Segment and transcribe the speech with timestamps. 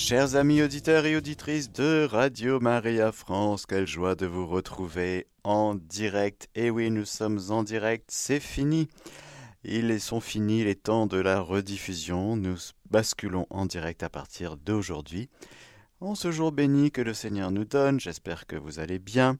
[0.00, 5.74] Chers amis auditeurs et auditrices de Radio Maria France, quelle joie de vous retrouver en
[5.74, 6.48] direct.
[6.54, 8.86] Et oui, nous sommes en direct, c'est fini.
[9.64, 12.36] Ils sont finis les temps de la rediffusion.
[12.36, 12.56] Nous
[12.88, 15.28] basculons en direct à partir d'aujourd'hui.
[16.00, 19.36] En ce jour béni que le Seigneur nous donne, j'espère que vous allez bien.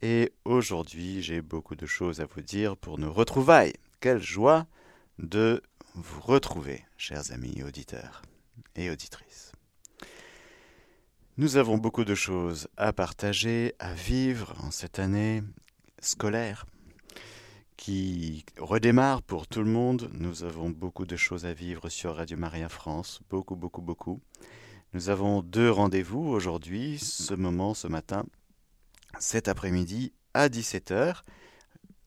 [0.00, 3.74] Et aujourd'hui, j'ai beaucoup de choses à vous dire pour nos retrouvailles.
[3.98, 4.68] Quelle joie
[5.18, 5.60] de
[5.96, 8.22] vous retrouver, chers amis auditeurs
[8.76, 9.47] et auditrices.
[11.38, 15.44] Nous avons beaucoup de choses à partager, à vivre en cette année
[16.00, 16.66] scolaire
[17.76, 20.10] qui redémarre pour tout le monde.
[20.14, 24.20] Nous avons beaucoup de choses à vivre sur Radio Maria France, beaucoup, beaucoup, beaucoup.
[24.94, 28.24] Nous avons deux rendez-vous aujourd'hui, ce moment, ce matin,
[29.20, 31.22] cet après-midi à 17h.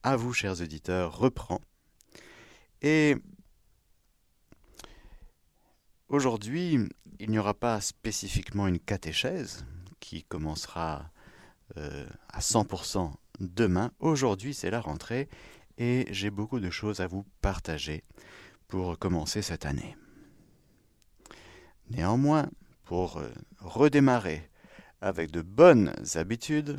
[0.02, 1.62] À vous, chers auditeurs, reprend.
[2.82, 3.16] Et
[6.12, 6.78] Aujourd'hui,
[7.18, 9.64] il n'y aura pas spécifiquement une catéchèse
[10.00, 11.10] qui commencera
[11.76, 13.92] euh, à 100% demain.
[14.00, 15.28] Aujourd'hui, c'est la rentrée
[15.78, 18.04] et j'ai beaucoup de choses à vous partager
[18.68, 19.96] pour commencer cette année.
[21.90, 22.48] Néanmoins,
[22.84, 24.48] pour euh, redémarrer
[25.00, 26.78] avec de bonnes habitudes,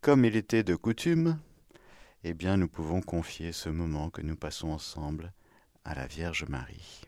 [0.00, 1.38] comme il était de coutume,
[2.24, 5.32] eh bien nous pouvons confier ce moment que nous passons ensemble
[5.84, 7.07] à la Vierge Marie.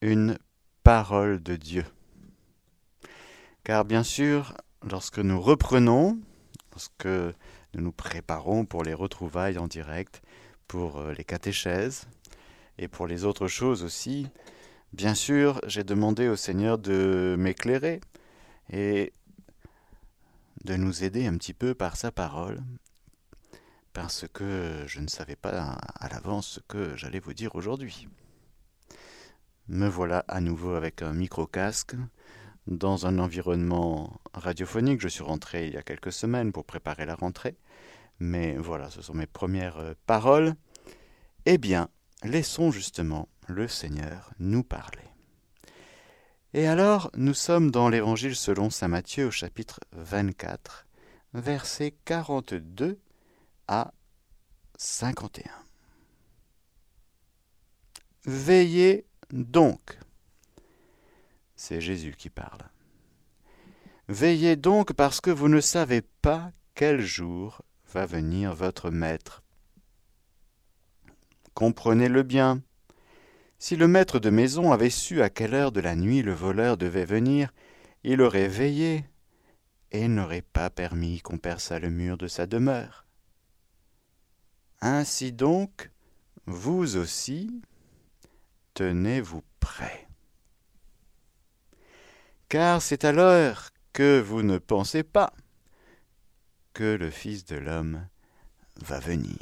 [0.00, 0.38] une
[0.82, 1.84] parole de Dieu.
[3.64, 4.54] Car bien sûr,
[4.88, 6.18] lorsque nous reprenons,
[6.72, 10.22] lorsque nous nous préparons pour les retrouvailles en direct,
[10.66, 12.06] pour euh, les catéchèses
[12.78, 14.28] et pour les autres choses aussi,
[14.92, 18.00] bien sûr, j'ai demandé au Seigneur de m'éclairer
[18.70, 19.12] et
[20.64, 22.60] de nous aider un petit peu par sa parole,
[23.92, 28.08] parce que je ne savais pas à l'avance ce que j'allais vous dire aujourd'hui.
[29.68, 31.94] Me voilà à nouveau avec un micro-casque
[32.66, 35.02] dans un environnement radiophonique.
[35.02, 37.56] Je suis rentré il y a quelques semaines pour préparer la rentrée.
[38.18, 40.54] Mais voilà, ce sont mes premières euh, paroles.
[41.44, 41.90] Eh bien,
[42.24, 45.04] laissons justement le Seigneur nous parler.
[46.54, 50.86] Et alors, nous sommes dans l'Évangile selon Saint Matthieu au chapitre 24,
[51.34, 52.98] versets 42
[53.68, 53.92] à
[54.78, 55.50] 51.
[58.24, 59.98] Veillez donc.
[61.56, 62.62] C'est Jésus qui parle.
[64.08, 67.62] Veillez donc parce que vous ne savez pas quel jour
[67.92, 69.42] va venir votre maître.
[71.54, 72.62] Comprenez-le bien.
[73.58, 76.76] Si le maître de maison avait su à quelle heure de la nuit le voleur
[76.76, 77.52] devait venir,
[78.04, 79.04] il aurait veillé
[79.90, 83.04] et n'aurait pas permis qu'on perçât le mur de sa demeure.
[84.80, 85.90] Ainsi donc,
[86.46, 87.60] vous aussi,
[88.78, 90.06] tenez-vous prêt.
[92.48, 95.32] Car c'est à l'heure que vous ne pensez pas
[96.74, 98.06] que le Fils de l'homme
[98.76, 99.34] va venir.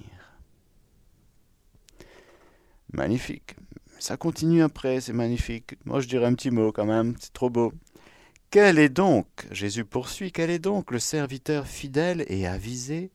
[2.95, 3.57] Magnifique.
[3.99, 5.77] Ça continue après, c'est magnifique.
[5.85, 7.75] Moi je dirais un petit mot quand même, c'est trop beau.
[8.49, 13.11] Quel est donc, Jésus poursuit, quel est donc le serviteur fidèle et avisé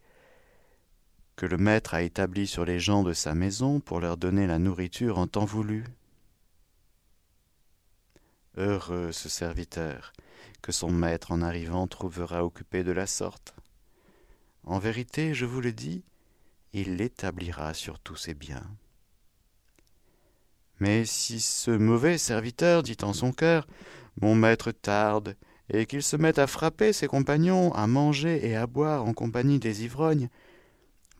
[1.35, 4.59] que le Maître a établi sur les gens de sa maison pour leur donner la
[4.59, 5.83] nourriture en temps voulu?
[8.57, 10.11] Heureux ce serviteur,
[10.61, 13.55] que son maître en arrivant trouvera occupé de la sorte.
[14.63, 16.03] En vérité, je vous le dis,
[16.73, 18.69] il l'établira sur tous ses biens.
[20.79, 23.67] Mais si ce mauvais serviteur dit en son cœur
[24.19, 25.37] Mon maître tarde,
[25.69, 29.59] et qu'il se mette à frapper ses compagnons, à manger et à boire en compagnie
[29.59, 30.29] des ivrognes,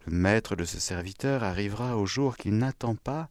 [0.06, 3.30] le maître de ce serviteur arrivera au jour qu'il n'attend pas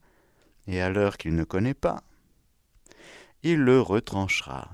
[0.66, 2.02] et à l'heure qu'il ne connaît pas
[3.42, 4.70] il le retranchera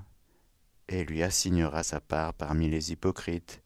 [0.89, 3.63] et lui assignera sa part parmi les hypocrites.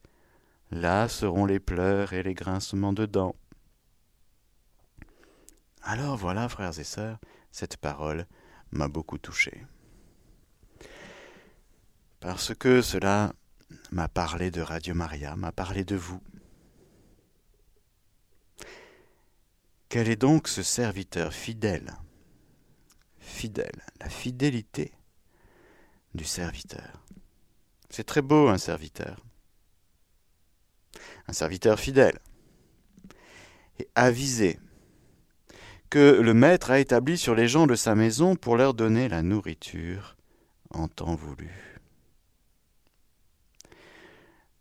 [0.71, 3.35] Là seront les pleurs et les grincements de dents.
[5.83, 7.19] Alors voilà, frères et sœurs,
[7.51, 8.27] cette parole
[8.71, 9.65] m'a beaucoup touché.
[12.19, 13.33] Parce que cela
[13.91, 16.21] m'a parlé de Radio Maria, m'a parlé de vous.
[19.89, 21.91] Quel est donc ce serviteur fidèle
[23.31, 24.91] fidèle, la fidélité
[26.13, 27.03] du serviteur.
[27.89, 29.25] C'est très beau un serviteur.
[31.27, 32.19] Un serviteur fidèle
[33.79, 34.59] et avisé
[35.89, 39.21] que le maître a établi sur les gens de sa maison pour leur donner la
[39.21, 40.15] nourriture
[40.73, 41.51] en temps voulu.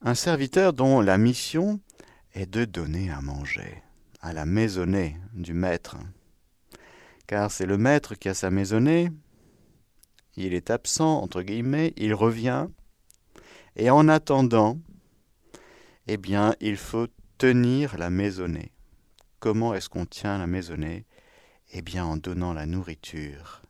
[0.02, 1.80] Un serviteur dont la mission
[2.34, 3.82] est de donner à manger
[4.20, 5.96] à la maisonnée du maître.
[7.30, 9.12] Car c'est le maître qui a sa maisonnée,
[10.34, 12.66] il est absent, entre guillemets, il revient,
[13.76, 14.80] et en attendant,
[16.08, 17.06] eh bien, il faut
[17.38, 18.72] tenir la maisonnée.
[19.38, 21.06] Comment est-ce qu'on tient la maisonnée?
[21.70, 23.62] Eh bien, en donnant la nourriture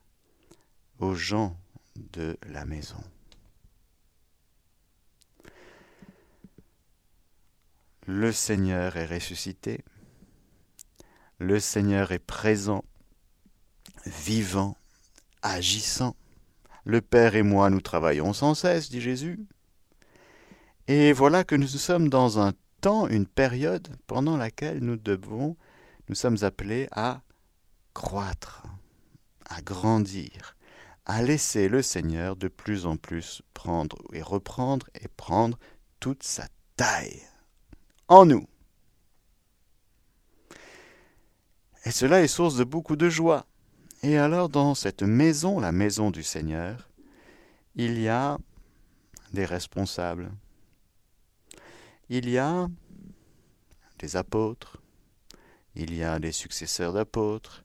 [0.98, 1.54] aux gens
[2.14, 3.04] de la maison.
[8.06, 9.84] Le Seigneur est ressuscité.
[11.38, 12.86] Le Seigneur est présent,
[14.06, 14.76] vivant,
[15.42, 16.16] agissant.
[16.84, 19.46] Le Père et moi, nous travaillons sans cesse, dit Jésus.
[20.88, 25.56] Et voilà que nous sommes dans un temps, une période pendant laquelle nous devons,
[26.08, 27.22] nous sommes appelés à
[27.94, 28.64] croître,
[29.48, 30.56] à grandir,
[31.06, 35.58] à laisser le Seigneur de plus en plus prendre et reprendre et prendre
[36.00, 37.22] toute sa taille
[38.08, 38.46] en nous.
[41.84, 43.46] Et cela est source de beaucoup de joie.
[44.02, 46.88] Et alors dans cette maison, la maison du Seigneur,
[47.74, 48.38] il y a
[49.32, 50.30] des responsables.
[52.08, 52.68] Il y a
[53.98, 54.78] des apôtres,
[55.74, 57.62] il y a des successeurs d'apôtres,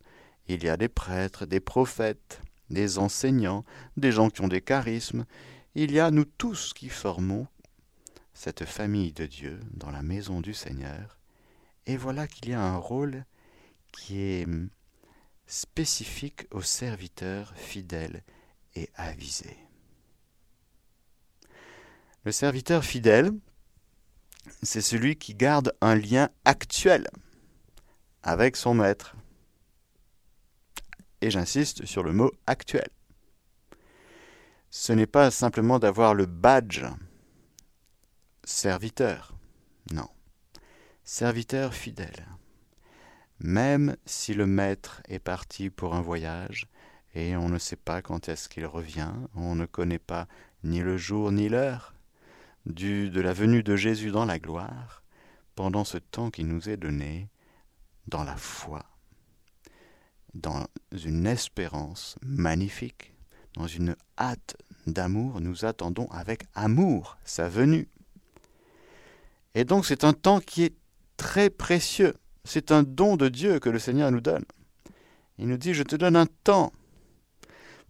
[0.48, 3.64] il y a des prêtres, des prophètes, des enseignants,
[3.96, 5.26] des gens qui ont des charismes.
[5.74, 7.48] Il y a nous tous qui formons
[8.34, 11.18] cette famille de Dieu dans la maison du Seigneur.
[11.88, 13.24] Et voilà qu'il y a un rôle
[13.94, 14.48] qui est
[15.48, 18.24] spécifique aux serviteurs fidèles
[18.76, 19.58] et avisés.
[22.24, 23.32] Le serviteur fidèle,
[24.64, 27.08] c'est celui qui garde un lien actuel
[28.24, 29.16] avec son maître.
[31.22, 32.88] Et j'insiste sur le mot actuel.
[34.70, 36.84] Ce n'est pas simplement d'avoir le badge
[38.44, 39.36] serviteur.
[39.92, 40.10] Non.
[41.04, 42.26] Serviteur fidèle.
[43.40, 46.68] Même si le maître est parti pour un voyage,
[47.14, 50.28] et on ne sait pas quand est-ce qu'il revient, on ne connaît pas
[50.64, 51.94] ni le jour ni l'heure
[52.66, 55.04] du, de la venue de Jésus dans la gloire,
[55.56, 57.30] pendant ce temps qui nous est donné,
[58.08, 58.86] dans la foi,
[60.34, 63.14] dans une espérance magnifique,
[63.54, 67.88] dans une hâte d'amour, nous attendons avec amour sa venue.
[69.56, 70.76] Et donc c'est un temps qui est
[71.18, 72.14] très précieux.
[72.46, 74.46] C'est un don de Dieu que le Seigneur nous donne.
[75.38, 76.72] Il nous dit, je te donne un temps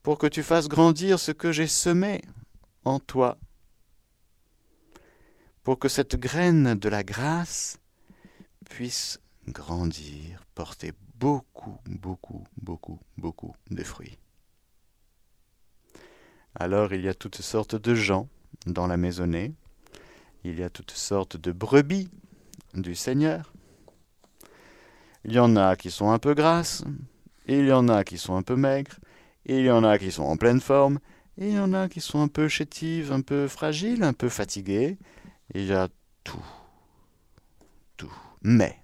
[0.02, 2.22] pour que tu fasses grandir ce que j'ai semé
[2.86, 3.38] en toi,
[5.64, 7.80] pour que cette graine de la grâce
[8.70, 14.18] puisse grandir, porter beaucoup, beaucoup, beaucoup, beaucoup de fruits.
[16.54, 18.30] Alors il y a toutes sortes de gens
[18.68, 19.54] dans la maisonnée,
[20.44, 22.10] il y a toutes sortes de brebis
[22.74, 23.55] du Seigneur.
[25.28, 26.84] Il y en a qui sont un peu grasses,
[27.48, 29.00] il y en a qui sont un peu maigres,
[29.46, 31.00] il y en a qui sont en pleine forme,
[31.38, 35.00] il y en a qui sont un peu chétives, un peu fragiles, un peu fatiguées.
[35.56, 35.90] Il y a
[36.24, 36.46] tout.
[37.98, 38.16] Tout.
[38.44, 38.78] Mais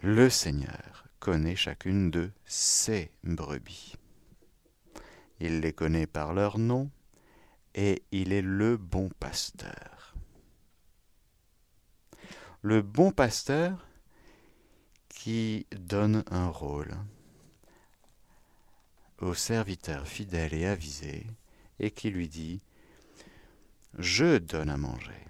[0.00, 3.94] le Seigneur connaît chacune de ses brebis.
[5.38, 6.90] Il les connaît par leur nom,
[7.76, 10.16] et il est le bon pasteur.
[12.62, 13.86] Le bon pasteur
[15.22, 16.96] qui donne un rôle
[19.18, 21.26] au serviteur fidèle et avisé
[21.78, 22.62] et qui lui dit
[23.98, 25.26] Je donne à manger.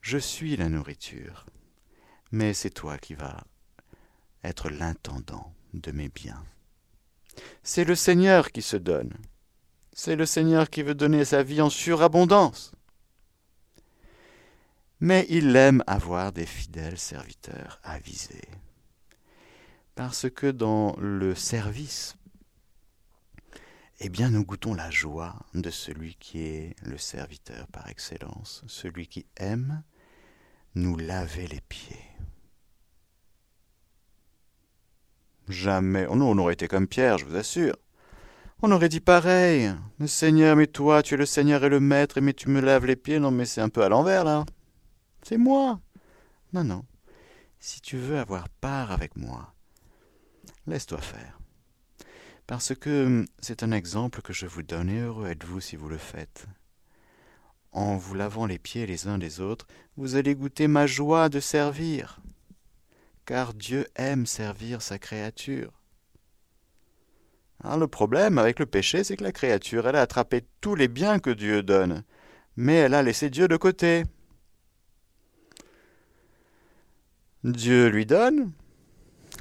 [0.00, 1.46] Je suis la nourriture,
[2.32, 3.44] mais c'est toi qui vas
[4.42, 6.44] être l'intendant de mes biens.
[7.62, 9.14] C'est le Seigneur qui se donne.
[9.92, 12.73] C'est le Seigneur qui veut donner sa vie en surabondance.
[15.04, 18.48] Mais il aime avoir des fidèles serviteurs avisés.
[19.94, 22.16] Parce que dans le service,
[24.00, 29.06] eh bien nous goûtons la joie de celui qui est le serviteur par excellence, celui
[29.06, 29.82] qui aime
[30.74, 32.06] nous laver les pieds.
[35.50, 37.76] Jamais, oh non, on aurait été comme Pierre, je vous assure.
[38.62, 39.70] On aurait dit pareil.
[39.98, 42.86] Le Seigneur, mais toi, tu es le Seigneur et le Maître, mais tu me laves
[42.86, 43.18] les pieds.
[43.18, 44.46] Non, mais c'est un peu à l'envers, là.
[45.24, 45.80] C'est moi.
[46.52, 46.84] Non, non.
[47.58, 49.54] Si tu veux avoir part avec moi,
[50.66, 51.38] laisse-toi faire.
[52.46, 55.96] Parce que c'est un exemple que je vous donne et heureux êtes-vous si vous le
[55.96, 56.44] faites.
[57.72, 59.66] En vous lavant les pieds les uns des autres,
[59.96, 62.20] vous allez goûter ma joie de servir.
[63.24, 65.72] Car Dieu aime servir sa créature.
[67.62, 70.88] Alors le problème avec le péché, c'est que la créature, elle a attrapé tous les
[70.88, 72.04] biens que Dieu donne,
[72.56, 74.04] mais elle a laissé Dieu de côté.
[77.44, 78.52] Dieu lui donne.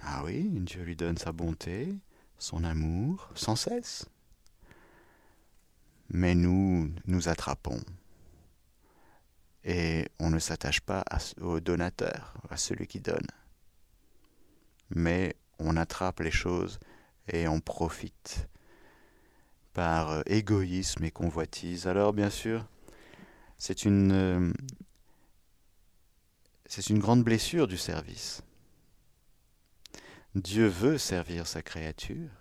[0.04, 1.96] Ah oui, Dieu lui donne sa bonté,
[2.38, 4.10] son amour, sans cesse.
[6.10, 7.80] Mais nous, nous attrapons.
[9.64, 11.06] Et on ne s'attache pas
[11.40, 13.28] au donateur, à celui qui donne.
[14.90, 16.80] Mais on attrape les choses
[17.30, 18.50] et on profite
[19.72, 21.88] par euh, égoïsme et convoitise.
[21.88, 22.68] Alors bien sûr,
[23.58, 24.52] c'est une, euh,
[26.76, 28.42] c'est une grande blessure du service.
[30.34, 32.32] Dieu veut servir sa créature,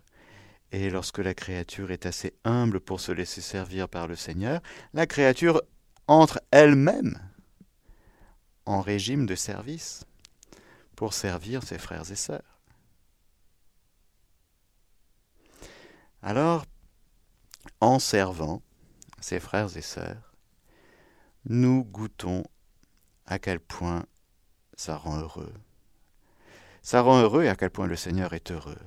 [0.71, 4.62] et lorsque la créature est assez humble pour se laisser servir par le Seigneur,
[4.95, 5.61] la créature
[6.07, 7.19] entre elle-même
[8.65, 10.07] en régime de service
[10.97, 12.59] pour servir ses frères et sœurs.
[16.23, 16.65] Alors,
[17.83, 18.62] en servant
[19.21, 20.33] ses frères et sœurs,
[21.45, 22.45] nous goûtons
[23.27, 24.07] à quel point
[24.83, 25.55] ça rend heureux.
[26.83, 28.81] Ça rend heureux et à quel point le Seigneur est heureux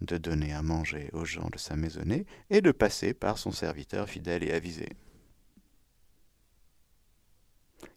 [0.00, 4.08] de donner à manger aux gens de sa maisonnée et de passer par son serviteur
[4.08, 4.88] fidèle et avisé,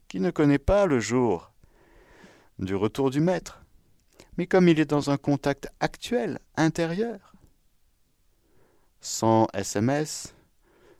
[0.10, 1.54] qui ne connaît pas le jour
[2.60, 3.64] du retour du Maître,
[4.36, 7.36] mais comme il est dans un contact actuel, intérieur,
[9.00, 10.36] sans SMS,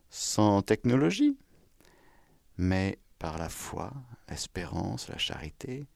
[0.08, 1.36] sans technologie,
[2.56, 3.92] mais par la foi,
[4.30, 5.86] l'espérance, la charité.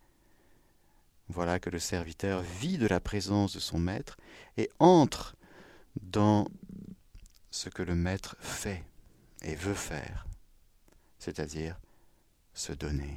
[1.33, 4.19] Voilà que le serviteur vit de la présence de son maître
[4.59, 5.35] et entre
[6.03, 6.47] dans
[7.51, 8.85] ce que le maître fait
[9.41, 10.27] et veut faire,
[11.19, 11.81] c'est-à-dire
[12.53, 13.17] se donner.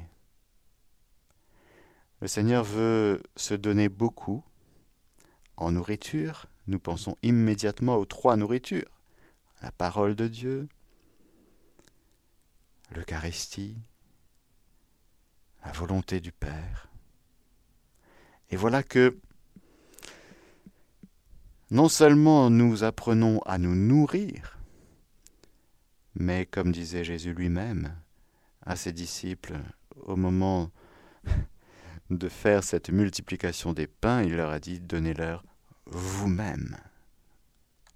[2.21, 4.45] Le Seigneur veut se donner beaucoup
[5.57, 6.45] en nourriture.
[6.67, 8.89] Nous pensons immédiatement aux trois nourritures
[9.61, 10.69] la parole de Dieu,
[12.91, 13.75] l'Eucharistie,
[15.65, 16.84] la volonté du Père.
[18.55, 19.17] Et voilà que
[21.71, 24.57] non seulement nous apprenons à nous nourrir,
[26.15, 27.93] mais comme disait Jésus lui-même
[28.65, 29.57] à ses disciples
[29.97, 30.71] au moment
[32.09, 35.43] de faire cette multiplication des pains, il leur a dit, donnez-leur
[35.87, 36.77] vous-même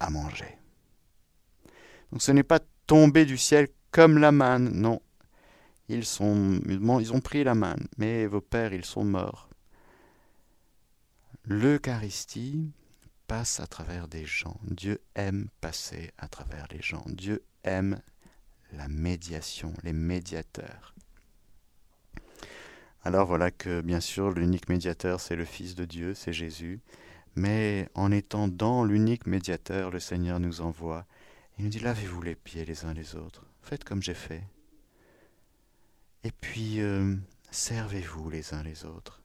[0.01, 0.57] à manger.
[2.11, 5.01] Donc ce n'est pas tombé du ciel comme la manne, non.
[5.87, 9.48] Ils, sont, ils ont pris la manne, mais vos pères, ils sont morts.
[11.51, 12.71] L'Eucharistie
[13.25, 14.59] passe à travers des gens.
[14.65, 17.03] Dieu aime passer à travers les gens.
[17.07, 17.99] Dieu aime
[18.71, 20.93] la médiation, les médiateurs.
[23.01, 26.81] Alors voilà que bien sûr l'unique médiateur c'est le Fils de Dieu, c'est Jésus,
[27.35, 31.07] mais en étant dans l'unique médiateur, le Seigneur nous envoie
[31.57, 34.43] il nous dit lavez-vous les pieds les uns les autres, faites comme j'ai fait.
[36.23, 37.15] Et puis euh,
[37.49, 39.18] servez-vous les uns les autres.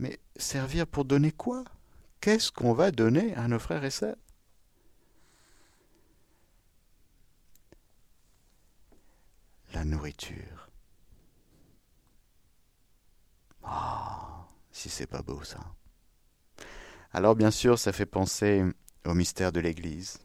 [0.00, 1.62] Mais servir pour donner quoi?
[2.22, 4.16] Qu'est-ce qu'on va donner à nos frères et sœurs?
[9.74, 10.70] La nourriture.
[13.62, 15.60] Ah, si c'est pas beau ça.
[17.12, 18.64] Alors bien sûr, ça fait penser
[19.04, 20.18] au mystère de l'Église,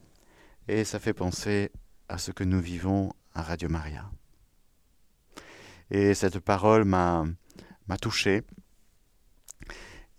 [0.69, 1.73] et ça fait penser
[2.07, 4.09] à ce que nous vivons à Radio Maria.
[5.91, 7.25] Et cette parole m'a,
[7.87, 8.43] m'a touché.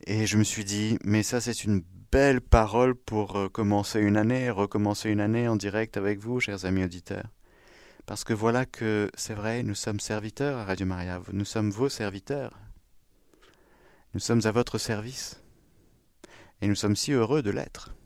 [0.07, 4.17] Et je me suis dit, mais ça c'est une belle parole pour euh, commencer une
[4.17, 7.29] année, recommencer une année en direct avec vous, chers amis auditeurs.
[8.07, 11.89] Parce que voilà que c'est vrai, nous sommes serviteurs à Radio Maria, nous sommes vos
[11.89, 12.59] serviteurs.
[14.15, 15.43] Nous sommes à votre service.
[16.63, 17.97] Et nous sommes si heureux de l'être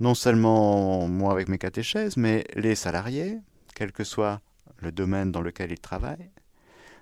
[0.00, 3.38] non seulement moi avec mes catéchèses, mais les salariés,
[3.74, 4.40] quel que soit
[4.78, 6.30] le domaine dans lequel ils travaillent,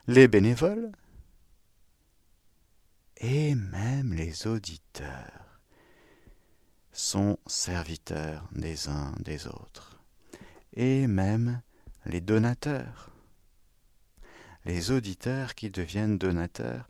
[0.09, 0.91] les bénévoles,
[3.19, 5.61] et même les auditeurs
[6.93, 10.01] sont serviteurs des uns des autres,
[10.75, 11.61] et même
[12.07, 13.11] les donateurs.
[14.65, 16.89] Les auditeurs qui deviennent donateurs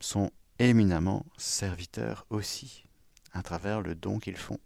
[0.00, 2.84] sont éminemment serviteurs aussi,
[3.32, 4.60] à travers le don qu'ils font.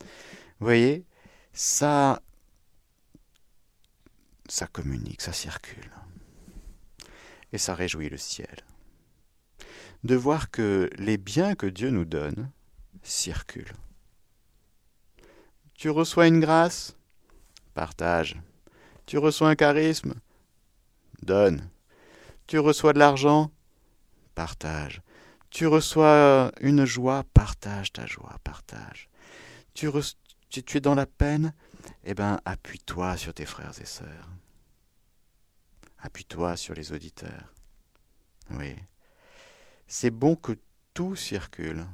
[0.00, 1.04] Vous voyez,
[1.52, 2.22] ça,
[4.48, 5.90] ça communique, ça circule.
[7.52, 8.64] Et ça réjouit le ciel.
[10.04, 12.50] De voir que les biens que Dieu nous donne
[13.02, 13.74] circulent.
[15.74, 16.96] Tu reçois une grâce
[17.74, 18.36] Partage.
[19.06, 20.14] Tu reçois un charisme
[21.22, 21.68] Donne.
[22.46, 23.50] Tu reçois de l'argent
[24.34, 25.02] Partage.
[25.50, 29.08] Tu reçois une joie Partage ta joie, partage.
[29.74, 31.52] Tu, es dans la peine
[32.04, 34.28] Eh bien, appuie-toi sur tes frères et sœurs.
[35.98, 37.52] Appuie-toi sur les auditeurs.
[38.50, 38.74] Oui.
[39.94, 40.52] C'est bon que
[40.94, 41.84] tout circule.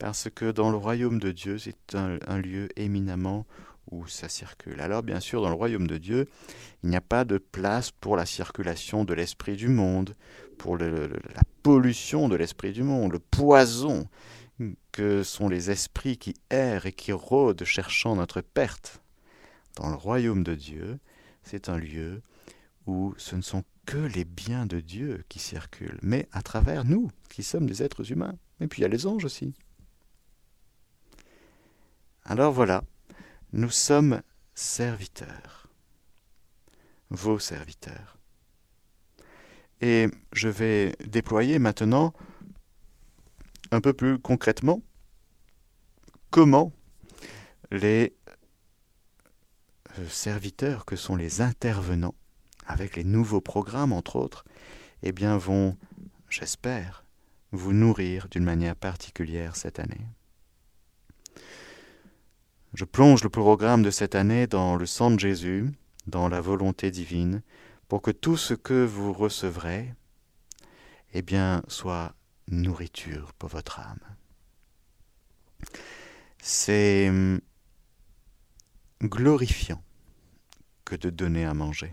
[0.00, 3.46] Parce que dans le royaume de Dieu, c'est un, lieu éminemment
[3.88, 4.80] où ça circule.
[4.80, 6.28] Alors bien sûr, dans le royaume de Dieu,
[6.82, 10.16] il n'y a pas de place pour la circulation de l'esprit du monde,
[10.58, 11.08] pour la
[11.62, 14.08] pollution de l'esprit du monde, le poison
[14.90, 19.04] que sont les esprits qui errent et qui rôdent cherchant notre perte.
[19.76, 20.98] Dans le royaume de Dieu,
[21.44, 22.22] c'est un lieu
[22.86, 27.10] où ce ne sont que les biens de Dieu qui circulent, mais à travers nous,
[27.28, 28.38] qui sommes des êtres humains.
[28.60, 29.52] Et puis il y a les anges aussi.
[32.22, 32.84] Alors voilà,
[33.52, 34.22] nous sommes
[34.54, 35.66] serviteurs,
[37.08, 38.16] vos serviteurs.
[39.80, 42.14] Et je vais déployer maintenant
[43.72, 44.84] un peu plus concrètement
[46.30, 46.72] comment
[47.72, 48.14] les
[49.98, 52.14] euh, serviteurs que sont les intervenants
[52.70, 54.44] avec les nouveaux programmes entre autres,
[55.02, 55.76] eh bien vont,
[56.28, 57.04] j'espère,
[57.52, 60.06] vous nourrir d'une manière particulière cette année.
[62.74, 65.72] Je plonge le programme de cette année dans le sang de Jésus,
[66.06, 67.42] dans la volonté divine,
[67.88, 69.92] pour que tout ce que vous recevrez,
[71.12, 72.14] eh bien, soit
[72.46, 73.98] nourriture pour votre âme.
[76.38, 77.40] C'est hum,
[79.02, 79.82] glorifiant
[80.84, 81.92] que de donner à manger.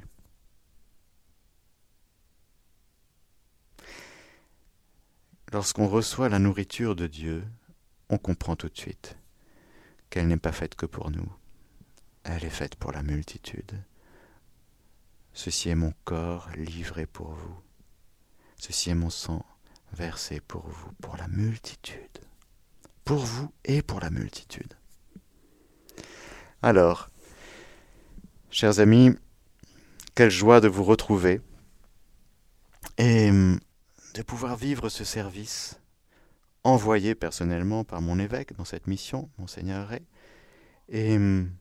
[5.54, 7.44] Lorsqu'on reçoit la nourriture de Dieu,
[8.10, 9.18] on comprend tout de suite
[10.10, 11.32] qu'elle n'est pas faite que pour nous,
[12.24, 13.82] elle est faite pour la multitude.
[15.34, 17.56] Ceci est mon corps livré pour vous.
[18.58, 19.46] Ceci est mon sang
[19.94, 22.20] versé pour vous, pour la multitude.
[23.06, 24.74] Pour vous et pour la multitude.
[26.62, 27.10] Alors,
[28.50, 29.12] chers amis,
[30.14, 31.40] quelle joie de vous retrouver
[32.98, 33.60] et hum,
[34.18, 35.80] de pouvoir vivre ce service
[36.64, 40.02] envoyé personnellement par mon évêque dans cette mission, monseigneur Ray.
[40.90, 41.52] Et hum,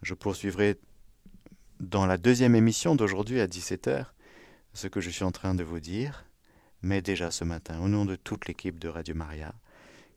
[0.00, 0.78] je poursuivrai
[1.78, 4.06] dans la deuxième émission d'aujourd'hui à 17h
[4.72, 6.24] ce que je suis en train de vous dire,
[6.80, 9.52] mais déjà ce matin, au nom de toute l'équipe de Radio Maria,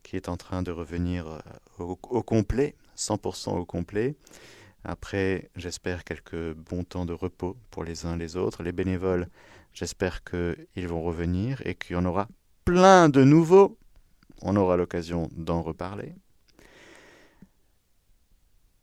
[0.02, 1.40] qui est en train de revenir euh,
[1.78, 4.16] au, au complet, 100% au complet,
[4.84, 8.62] après, j'espère quelques bons temps de repos pour les uns les autres.
[8.62, 9.28] Les bénévoles,
[9.74, 12.28] j'espère qu'ils vont revenir et qu'il y en aura
[12.64, 13.78] plein de nouveaux.
[14.40, 16.14] On aura l'occasion d'en reparler.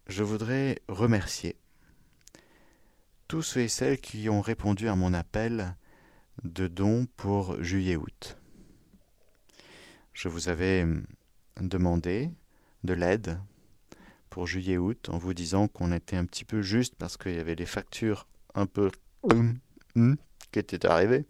[0.07, 1.55] Je voudrais remercier
[3.27, 5.75] tous ceux et celles qui ont répondu à mon appel
[6.43, 8.37] de dons pour juillet-août.
[10.13, 10.85] Je vous avais
[11.59, 12.29] demandé
[12.83, 13.39] de l'aide
[14.29, 17.55] pour juillet-août en vous disant qu'on était un petit peu juste parce qu'il y avait
[17.55, 18.91] des factures un peu
[19.23, 19.59] hum,
[19.95, 20.17] hum,
[20.51, 21.25] qui étaient arrivées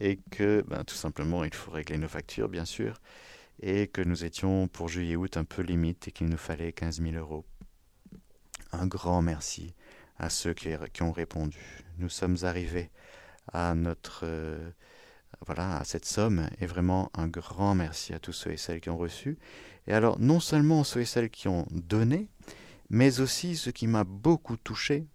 [0.00, 3.00] et que ben, tout simplement il faut régler nos factures bien sûr
[3.60, 7.14] et que nous étions pour juillet-août un peu limite et qu'il nous fallait 15 000
[7.14, 7.44] euros.
[8.72, 9.74] Un grand merci
[10.18, 11.84] à ceux qui, ont répondu.
[11.98, 12.90] Nous sommes arrivés
[13.52, 14.70] à notre euh,
[15.46, 18.90] voilà à cette somme et vraiment un grand merci à tous ceux et celles qui
[18.90, 19.38] ont reçu
[19.86, 22.28] et alors, non seulement ceux et celles qui ont donné,
[22.90, 25.06] mais aussi ce qui m'a beaucoup touché,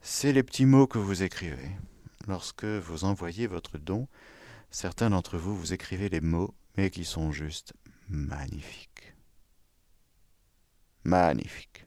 [0.00, 1.70] c'est les petits mots que vous écrivez.
[2.26, 4.08] Lorsque vous envoyez votre don,
[4.70, 7.72] certains d'entre vous, vous écrivez des mots, mais qui sont juste
[8.08, 9.14] magnifiques.
[11.04, 11.86] Magnifiques.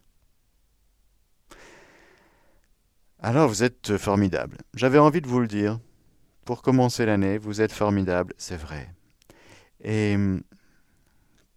[3.20, 4.58] Alors vous êtes formidable.
[4.74, 5.80] J'avais envie de vous le dire.
[6.46, 8.96] Pour commencer l'année, vous êtes formidable, c'est vrai.
[9.82, 10.16] Et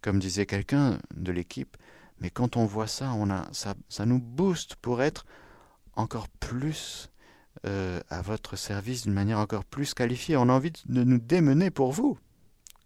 [0.01, 1.77] comme disait quelqu'un de l'équipe,
[2.19, 3.15] mais quand on voit ça,
[3.53, 5.25] ça nous booste pour être
[5.95, 7.09] encore plus
[7.65, 10.37] euh, à votre service d'une manière encore plus qualifiée.
[10.37, 12.17] On a envie de nous démener pour vous.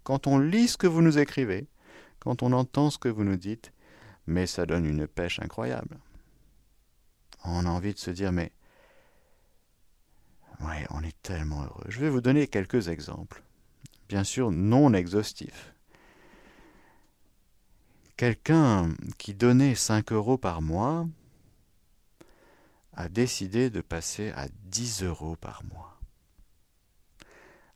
[0.04, 1.68] Quand on lit ce que vous nous écrivez,
[2.20, 3.72] quand on entend ce que vous nous dites,
[4.28, 5.98] mais ça donne une pêche incroyable.
[7.44, 8.52] On a envie de se dire, mais
[10.62, 11.86] ouais, on est tellement heureux.
[11.88, 13.44] Je vais vous donner quelques exemples,
[14.10, 15.74] bien sûr non exhaustifs.
[18.18, 21.08] Quelqu'un qui donnait 5 euros par mois
[22.98, 25.98] a décidé de passer à 10 euros par mois.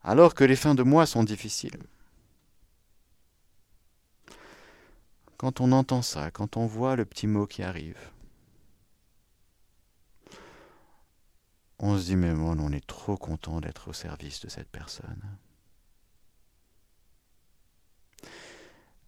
[0.02, 1.78] Alors que les fins de mois sont difficiles.
[5.42, 7.98] quand on entend ça, quand on voit le petit mot qui arrive,
[11.80, 15.20] on se dit mais bon, on est trop content d'être au service de cette personne.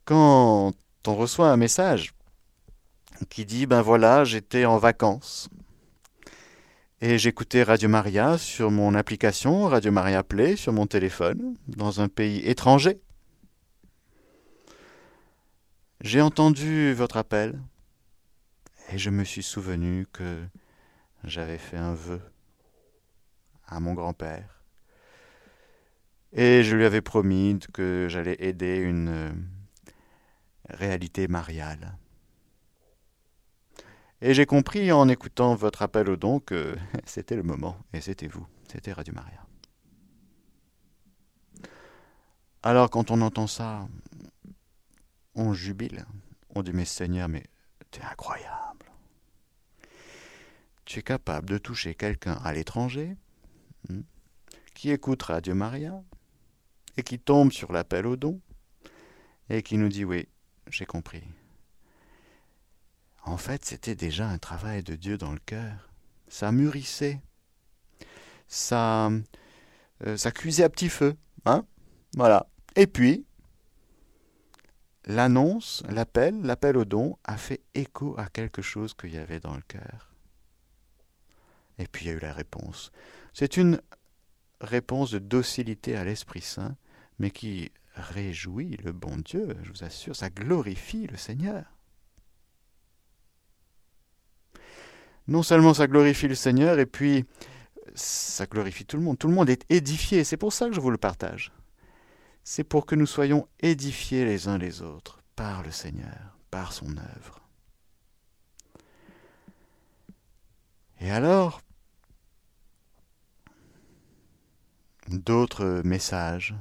[0.05, 0.73] Quand
[1.07, 2.15] on reçoit un message
[3.31, 5.49] qui dit ben voilà, j'étais en vacances
[7.01, 12.09] et j'écoutais Radio Maria sur mon application Radio Maria Play sur mon téléphone dans un
[12.09, 13.01] pays étranger.
[16.01, 17.59] J'ai entendu votre appel
[18.93, 20.45] et je me suis souvenu que
[21.25, 22.21] j'avais fait un vœu
[23.67, 24.63] à mon grand-père
[26.33, 29.47] et je lui avais promis que j'allais aider une
[30.69, 31.97] réalité mariale.
[34.27, 38.27] Et j'ai compris en écoutant votre appel au don que c'était le moment, et c'était
[38.27, 39.47] vous, c'était Radio Maria.
[42.63, 43.87] Alors quand on entend ça,
[45.35, 46.07] on jubile,
[46.55, 47.43] on dit mais Seigneur, mais
[47.91, 48.87] t'es incroyable.
[50.87, 53.19] Tu es capable de toucher quelqu'un à l'étranger,
[53.91, 54.01] hmm,
[54.75, 56.03] qui écoute Radio Maria,
[56.97, 58.41] et qui tombe sur l'appel au don,
[59.51, 60.29] et qui nous dit oui,
[60.71, 61.25] j'ai compris.
[63.25, 65.91] En fait, c'était déjà un travail de Dieu dans le cœur.
[66.29, 67.21] Ça mûrissait.
[68.49, 69.11] Ça,
[70.07, 71.17] euh, ça cuisait à petit feu.
[71.47, 71.65] Hein
[72.15, 72.47] voilà.
[72.77, 73.25] Et puis,
[75.07, 79.55] l'annonce, l'appel, l'appel au don a fait écho à quelque chose qu'il y avait dans
[79.55, 80.13] le cœur.
[81.79, 82.93] Et puis il y a eu la réponse.
[83.33, 83.81] C'est une
[84.61, 86.77] réponse de docilité à l'Esprit Saint,
[87.19, 91.65] mais qui réjouit le bon Dieu, je vous assure, ça glorifie le Seigneur.
[95.27, 97.25] Non seulement ça glorifie le Seigneur, et puis
[97.95, 99.19] ça glorifie tout le monde.
[99.19, 101.53] Tout le monde est édifié, c'est pour ça que je vous le partage.
[102.43, 106.91] C'est pour que nous soyons édifiés les uns les autres par le Seigneur, par son
[106.99, 107.41] œuvre.
[111.01, 111.63] Et alors,
[115.09, 116.55] d'autres messages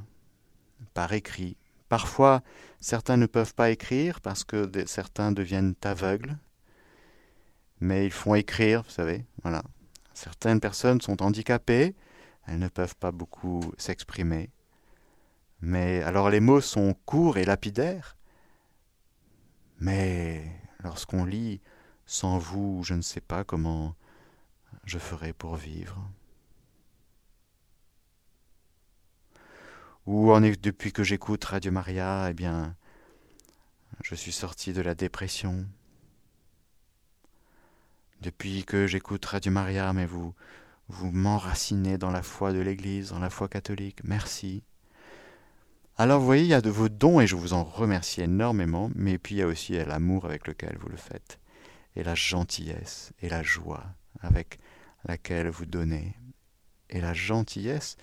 [0.93, 1.57] par écrit.
[1.89, 2.41] Parfois,
[2.79, 6.37] certains ne peuvent pas écrire parce que certains deviennent aveugles,
[7.79, 9.63] mais ils font écrire, vous savez, voilà.
[10.13, 11.95] Certaines personnes sont handicapées,
[12.47, 14.49] elles ne peuvent pas beaucoup s'exprimer.
[15.61, 18.17] Mais alors les mots sont courts et lapidaires.
[19.79, 20.43] Mais
[20.83, 21.61] lorsqu'on lit
[22.05, 23.95] sans vous, je ne sais pas comment
[24.85, 25.97] je ferai pour vivre.
[30.05, 32.75] ou en depuis que j'écoute Radio Maria, eh bien,
[34.03, 35.65] je suis sorti de la dépression.
[38.23, 40.33] Depuis que j'écoute Radio Maria, mais vous,
[40.87, 43.99] vous m'enracinez dans la foi de l'Église, dans la foi catholique.
[44.05, 44.63] Merci.
[45.97, 48.89] Alors vous voyez, il y a de vos dons et je vous en remercie énormément,
[48.95, 51.37] mais puis il y a aussi l'amour avec lequel vous le faites,
[51.97, 53.83] et la gentillesse, et la joie
[54.21, 54.57] avec
[55.03, 56.15] laquelle vous donnez,
[56.89, 57.97] et la gentillesse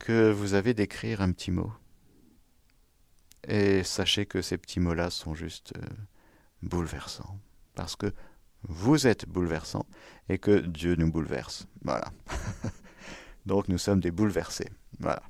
[0.00, 1.72] que vous avez d'écrire un petit mot.
[3.46, 5.86] Et sachez que ces petits mots-là sont juste euh,
[6.62, 7.38] bouleversants.
[7.76, 8.12] Parce que
[8.64, 9.86] vous êtes bouleversant
[10.28, 11.66] et que Dieu nous bouleverse.
[11.82, 12.12] Voilà.
[13.46, 14.70] Donc nous sommes des bouleversés.
[14.98, 15.22] Voilà.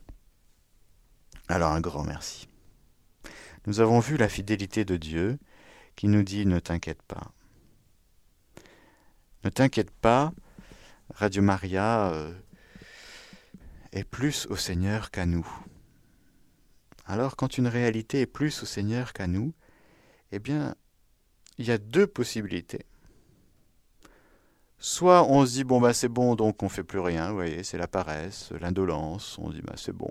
[1.48, 2.48] Alors un grand merci.
[3.66, 5.38] Nous avons vu la fidélité de Dieu
[5.96, 7.32] qui nous dit ne t'inquiète pas.
[9.44, 10.32] Ne t'inquiète pas,
[11.14, 12.32] Radio Maria euh,
[13.92, 15.46] est plus au Seigneur qu'à nous.
[17.06, 19.52] Alors quand une réalité est plus au Seigneur qu'à nous,
[20.30, 20.74] eh bien,
[21.58, 22.86] il y a deux possibilités.
[24.84, 27.62] Soit on se dit bon bah c'est bon donc on fait plus rien, vous voyez,
[27.62, 30.10] c'est la paresse, l'indolence, on dit bah c'est bon.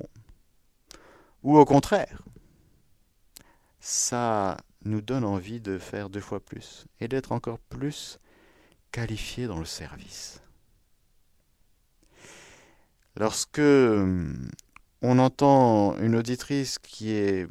[1.44, 2.24] Ou au contraire,
[3.82, 4.56] ça
[4.86, 8.18] nous donne envie de faire deux fois plus et d'être encore plus
[8.94, 10.42] qualifié dans le service.
[13.18, 14.34] Lorsque euh,
[15.02, 17.46] on entend une auditrice qui est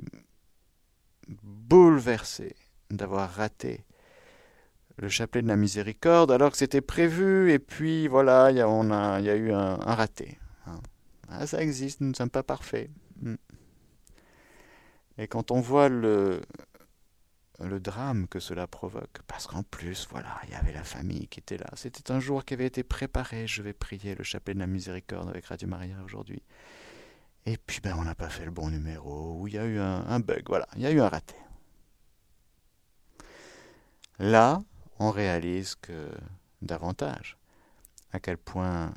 [1.42, 2.56] bouleversée
[2.88, 3.85] d'avoir raté
[5.00, 9.20] le chapelet de la miséricorde alors que c'était prévu et puis voilà, il y, a,
[9.20, 10.38] y a eu un, raté.
[10.66, 10.80] Hein.
[11.28, 12.90] Ah, ça existe, nous ne sommes pas parfaits.
[13.22, 13.36] Hmm.
[15.18, 16.40] Et quand on voit le,
[17.60, 19.20] le drame que cela provoque.
[19.26, 21.68] Parce qu'en plus, voilà, il y avait la famille qui était là.
[21.74, 23.46] C'était un jour qui avait été préparé.
[23.46, 26.42] Je vais prier le chapelet de la miséricorde avec Radio Maria aujourd'hui.
[27.46, 29.78] Et puis, ben, on n'a pas fait le bon numéro, ou il y a eu
[29.78, 31.34] un bug, voilà, il y a eu un raté.
[34.18, 34.62] Là,
[35.00, 36.10] on réalise que
[36.62, 37.38] davantage
[38.12, 38.92] à quel point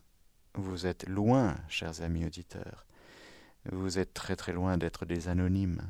[0.54, 2.86] vous êtes loin, chers amis auditeurs.
[3.72, 5.82] Vous êtes très très loin d'être des anonymes.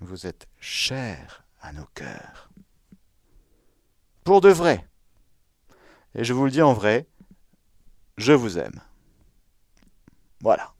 [0.00, 2.50] Vous êtes chers à nos cœurs.
[4.22, 4.88] Pour de vrai.
[6.14, 7.08] Et je vous le dis en vrai,
[8.18, 8.80] je vous aime.
[10.40, 10.74] Voilà.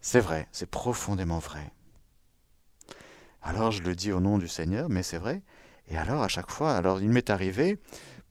[0.00, 1.70] C'est vrai, c'est profondément vrai.
[3.42, 5.42] Alors je le dis au nom du Seigneur, mais c'est vrai.
[5.88, 7.78] Et alors à chaque fois, alors il m'est arrivé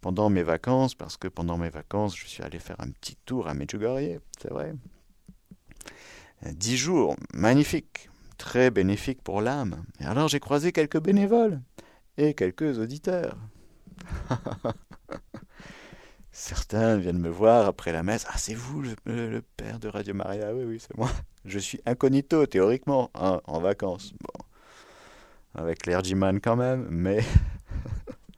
[0.02, 3.48] pendant mes vacances, parce que pendant mes vacances, je suis allé faire un petit tour
[3.48, 4.74] à Medjugorje, c'est vrai.
[6.52, 9.84] Dix jours, magnifiques, très bénéfiques pour l'âme.
[10.00, 11.62] Et alors j'ai croisé quelques bénévoles
[12.18, 13.38] et quelques auditeurs.
[16.32, 18.26] Certains viennent me voir après la messe.
[18.30, 20.54] Ah, c'est vous le, père de Radio Maria?
[20.54, 21.10] Oui, oui, c'est moi.
[21.46, 24.13] Je suis incognito, théoriquement, hein, en vacances.
[24.20, 24.46] Bon,
[25.56, 27.24] avec l'Ergiman quand même, mais.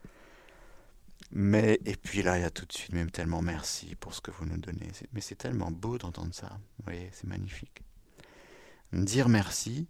[1.32, 4.22] mais, et puis là, il y a tout de suite même tellement merci pour ce
[4.22, 4.92] que vous nous donnez.
[5.14, 6.50] Mais c'est tellement beau d'entendre ça.
[6.78, 7.82] Vous voyez, c'est magnifique.
[8.94, 9.88] Dire merci,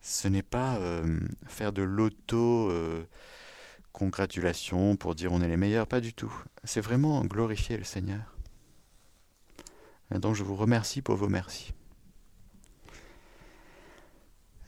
[0.00, 2.70] ce n'est pas euh, faire de l'auto.
[2.70, 3.04] Euh,
[3.92, 6.32] congratulation pour dire on est les meilleurs, pas du tout.
[6.64, 8.36] C'est vraiment glorifier le Seigneur.
[10.14, 11.72] Et donc je vous remercie pour vos merci.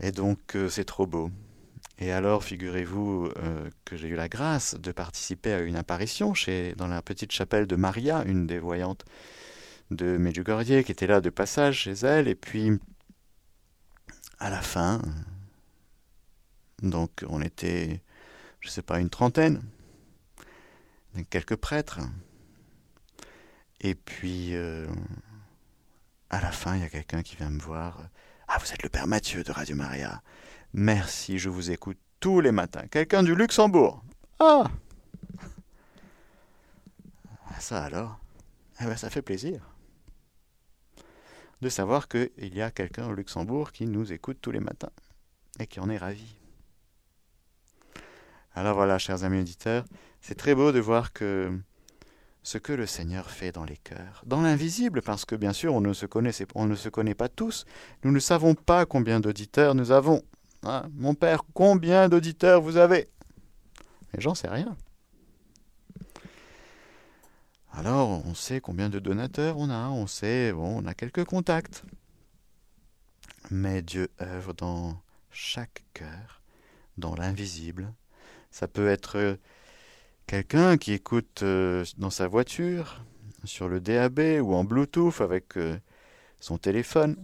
[0.00, 1.31] Et donc euh, c'est trop beau.
[2.02, 6.32] Et alors figurez-vous euh, que j'ai eu la grâce de participer à une apparition
[6.76, 9.04] dans la petite chapelle de Maria, une des voyantes
[9.92, 12.26] de Medjugorje, qui était là de passage chez elle.
[12.26, 12.72] Et puis
[14.40, 15.00] à la fin,
[16.82, 18.02] donc on était
[18.62, 19.62] je ne sais pas, une trentaine,
[21.30, 22.00] quelques prêtres.
[23.80, 24.86] Et puis, euh,
[26.30, 28.08] à la fin, il y a quelqu'un qui vient me voir.
[28.46, 30.22] Ah, vous êtes le Père Mathieu de Radio Maria.
[30.74, 32.87] Merci, je vous écoute tous les matins.
[32.90, 34.02] Quelqu'un du Luxembourg?
[34.38, 34.64] Ah,
[37.48, 38.18] ah Ça alors?
[38.80, 39.61] Eh ben, Ça fait plaisir
[41.62, 44.90] de savoir qu'il y a quelqu'un au Luxembourg qui nous écoute tous les matins
[45.61, 46.35] et qui en est ravi.
[48.54, 49.85] Alors voilà, chers amis auditeurs,
[50.20, 51.56] c'est très beau de voir que
[52.42, 55.80] ce que le Seigneur fait dans les cœurs, dans l'invisible, parce que bien sûr on
[55.80, 56.06] ne se
[56.88, 57.64] connaît pas tous,
[58.02, 60.20] nous ne savons pas combien d'auditeurs nous avons.
[60.64, 60.88] Hein.
[60.94, 63.09] Mon Père, combien d'auditeurs vous avez?
[64.12, 64.77] Mais j'en sais rien.
[67.72, 71.85] Alors on sait combien de donateurs on a, on sait, bon, on a quelques contacts.
[73.51, 76.42] Mais Dieu œuvre dans chaque cœur,
[76.98, 77.92] dans l'invisible,
[78.51, 79.38] ça peut être
[80.27, 83.03] quelqu'un qui écoute euh, dans sa voiture,
[83.44, 85.79] sur le DAB ou en Bluetooth avec euh,
[86.40, 87.16] son téléphone.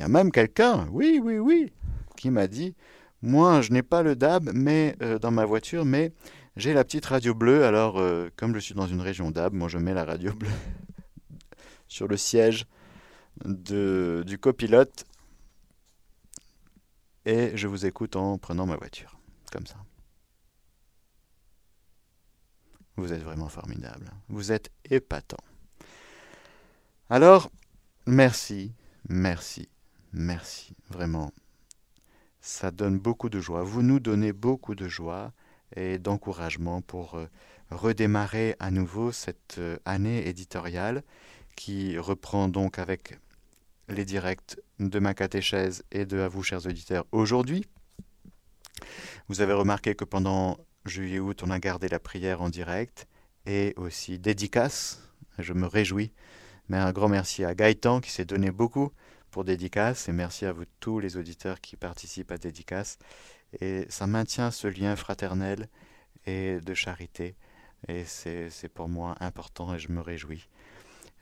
[0.00, 1.74] Il y a même quelqu'un, oui, oui, oui,
[2.16, 2.74] qui m'a dit
[3.20, 6.14] Moi, je n'ai pas le DAB mais, dans ma voiture, mais
[6.56, 7.66] j'ai la petite radio bleue.
[7.66, 8.02] Alors,
[8.34, 10.48] comme je suis dans une région DAB, moi, je mets la radio bleue
[11.86, 12.64] sur le siège
[13.44, 15.04] de, du copilote
[17.26, 19.18] et je vous écoute en prenant ma voiture
[19.52, 19.76] comme ça.
[22.96, 24.10] Vous êtes vraiment formidable.
[24.30, 25.44] Vous êtes épatant.
[27.10, 27.50] Alors,
[28.06, 28.72] merci,
[29.06, 29.68] merci,
[30.12, 30.74] merci.
[30.88, 31.32] Vraiment,
[32.40, 33.62] ça donne beaucoup de joie.
[33.62, 35.32] Vous nous donnez beaucoup de joie
[35.76, 37.26] et d'encouragement pour euh,
[37.70, 41.02] redémarrer à nouveau cette euh, année éditoriale
[41.56, 43.18] qui reprend donc avec
[43.88, 47.66] les directs de ma catéchèse et de à vous, chers auditeurs, aujourd'hui.
[49.28, 53.06] Vous avez remarqué que pendant juillet-août, on a gardé la prière en direct
[53.46, 55.02] et aussi dédicace.
[55.38, 56.12] Je me réjouis.
[56.68, 58.92] Mais un grand merci à Gaëtan qui s'est donné beaucoup
[59.30, 62.98] pour dédicace et merci à vous tous les auditeurs qui participent à dédicace.
[63.60, 65.68] Et ça maintient ce lien fraternel
[66.26, 67.34] et de charité.
[67.88, 70.48] Et c'est pour moi important et je me réjouis.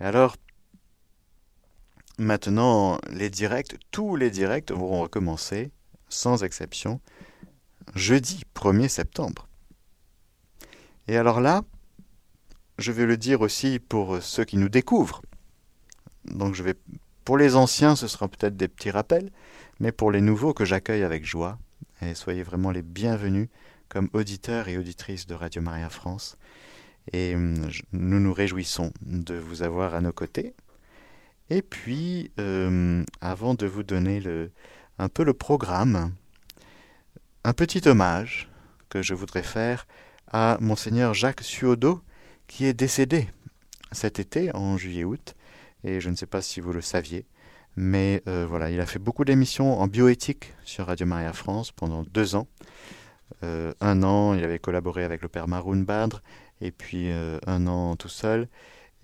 [0.00, 0.36] alors,
[2.18, 5.70] maintenant, les directs, tous les directs vont recommencer,
[6.08, 7.00] sans exception
[7.94, 9.48] jeudi 1er septembre.
[11.06, 11.62] Et alors là,
[12.78, 15.22] je vais le dire aussi pour ceux qui nous découvrent.
[16.24, 16.74] Donc je vais
[17.28, 19.30] pour les anciens, ce sera peut-être des petits rappels,
[19.80, 21.58] mais pour les nouveaux que j'accueille avec joie,
[22.00, 23.50] et soyez vraiment les bienvenus
[23.90, 26.38] comme auditeurs et auditrices de Radio Maria France.
[27.12, 30.54] Et hum, nous nous réjouissons de vous avoir à nos côtés.
[31.50, 34.22] Et puis, hum, avant de vous donner
[34.98, 36.14] un peu le programme,
[37.44, 38.48] un petit hommage
[38.88, 39.86] que je voudrais faire
[40.32, 42.00] à monseigneur Jacques Suodo
[42.46, 43.28] qui est décédé
[43.92, 45.34] cet été en juillet-août
[45.84, 47.26] et je ne sais pas si vous le saviez
[47.76, 52.02] mais euh, voilà il a fait beaucoup d'émissions en bioéthique sur Radio Maria France pendant
[52.02, 52.48] deux ans
[53.44, 56.22] euh, un an il avait collaboré avec le père Maroun Badre
[56.60, 58.48] et puis euh, un an tout seul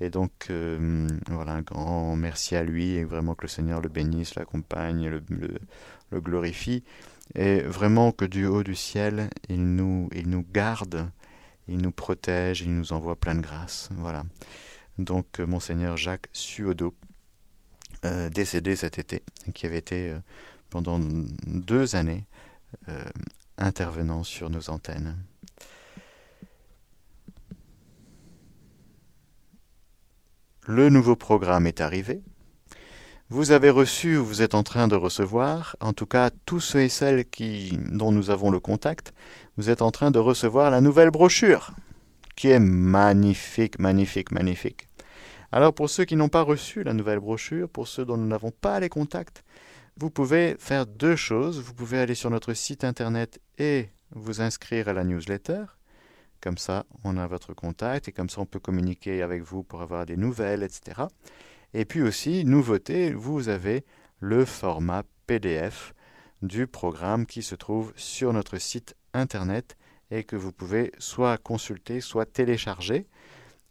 [0.00, 0.50] et donc
[1.30, 6.20] voilà un grand merci à lui et vraiment que le Seigneur le bénisse l'accompagne le,
[6.20, 6.82] glorifie
[7.36, 11.10] Et vraiment que du haut du ciel, il nous, il nous garde,
[11.68, 13.88] il nous protège, il nous envoie plein de grâce.
[13.96, 14.24] Voilà.
[14.98, 16.94] Donc, euh, Monseigneur Jacques Suodo,
[18.04, 19.22] euh, décédé cet été,
[19.54, 20.18] qui avait été euh,
[20.70, 20.98] pendant
[21.46, 22.26] deux années
[23.56, 25.16] intervenant sur nos antennes.
[30.66, 32.20] Le nouveau programme est arrivé.
[33.30, 36.80] Vous avez reçu ou vous êtes en train de recevoir, en tout cas tous ceux
[36.80, 39.14] et celles qui, dont nous avons le contact,
[39.56, 41.70] vous êtes en train de recevoir la nouvelle brochure,
[42.36, 44.88] qui est magnifique, magnifique, magnifique.
[45.52, 48.50] Alors pour ceux qui n'ont pas reçu la nouvelle brochure, pour ceux dont nous n'avons
[48.50, 49.44] pas les contacts,
[49.96, 51.60] vous pouvez faire deux choses.
[51.60, 55.64] Vous pouvez aller sur notre site internet et vous inscrire à la newsletter.
[56.40, 59.82] Comme ça, on a votre contact et comme ça, on peut communiquer avec vous pour
[59.82, 61.02] avoir des nouvelles, etc.
[61.72, 63.84] Et puis aussi, nouveauté, vous avez
[64.18, 65.94] le format PDF
[66.42, 69.76] du programme qui se trouve sur notre site internet
[70.10, 73.06] et que vous pouvez soit consulter, soit télécharger.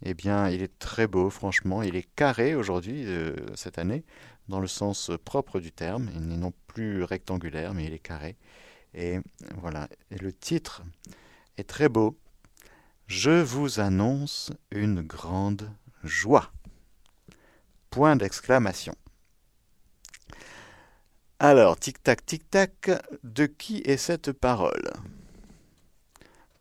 [0.03, 1.81] Eh bien, il est très beau, franchement.
[1.81, 4.03] Il est carré aujourd'hui, euh, cette année,
[4.49, 6.09] dans le sens propre du terme.
[6.13, 8.35] Il n'est non plus rectangulaire, mais il est carré.
[8.93, 9.19] Et
[9.57, 9.87] voilà.
[10.11, 10.83] Et le titre
[11.57, 12.17] est très beau.
[13.07, 15.69] Je vous annonce une grande
[16.03, 16.51] joie.
[17.89, 18.95] Point d'exclamation.
[21.39, 22.91] Alors, tic-tac, tic-tac,
[23.23, 24.91] de qui est cette parole?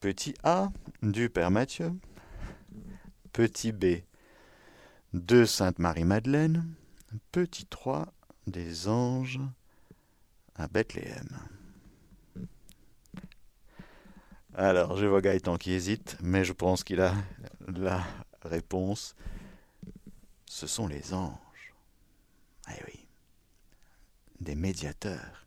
[0.02, 1.92] Petit A, du Père Matthieu.
[3.32, 4.02] Petit B,
[5.14, 6.74] de Sainte Marie-Madeleine.
[7.30, 8.12] Petit 3,
[8.48, 9.38] des anges
[10.56, 11.38] à Bethléem.
[14.54, 17.14] Alors, je vois Gaëtan qui hésite, mais je pense qu'il a
[17.68, 18.04] la
[18.42, 19.14] réponse.
[20.46, 21.74] Ce sont les anges.
[22.70, 23.06] Eh oui,
[24.40, 25.46] des médiateurs.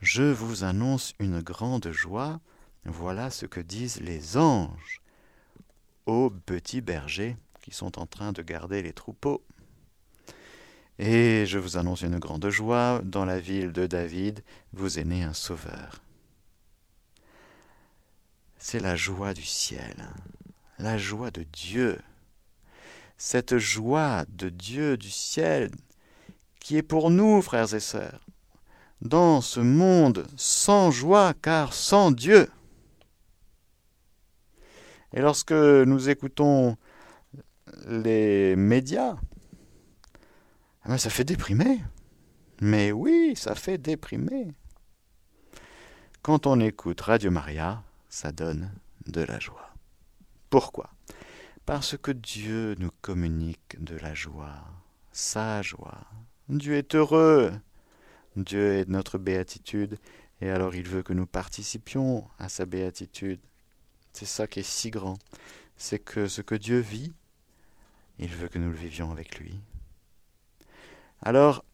[0.00, 2.40] Je vous annonce une grande joie.
[2.84, 5.02] Voilà ce que disent les anges
[6.06, 9.42] aux petits bergers qui sont en train de garder les troupeaux.
[10.98, 13.00] Et je vous annonce une grande joie.
[13.04, 16.02] Dans la ville de David, vous est né un sauveur
[18.58, 19.94] c'est la joie du ciel,
[20.78, 21.98] la joie de Dieu.
[23.16, 25.70] Cette joie de Dieu du ciel
[26.60, 28.20] qui est pour nous, frères et sœurs,
[29.00, 32.50] dans ce monde sans joie, car sans Dieu.
[35.12, 36.76] Et lorsque nous écoutons
[37.86, 39.16] les médias,
[40.84, 41.80] eh ben, ça fait déprimer.
[42.60, 44.48] Mais oui, ça fait déprimer.
[46.22, 48.70] Quand on écoute Radio Maria, ça donne
[49.06, 49.70] de la joie.
[50.50, 50.90] Pourquoi?
[51.66, 54.64] Parce que Dieu nous communique de la joie,
[55.12, 56.00] sa joie.
[56.48, 57.52] Dieu est heureux.
[58.36, 59.98] Dieu est notre béatitude,
[60.40, 63.40] et alors il veut que nous participions à sa béatitude.
[64.12, 65.18] C'est ça qui est si grand.
[65.76, 67.12] C'est que ce que Dieu vit,
[68.18, 69.60] il veut que nous le vivions avec lui.
[71.22, 71.64] Alors,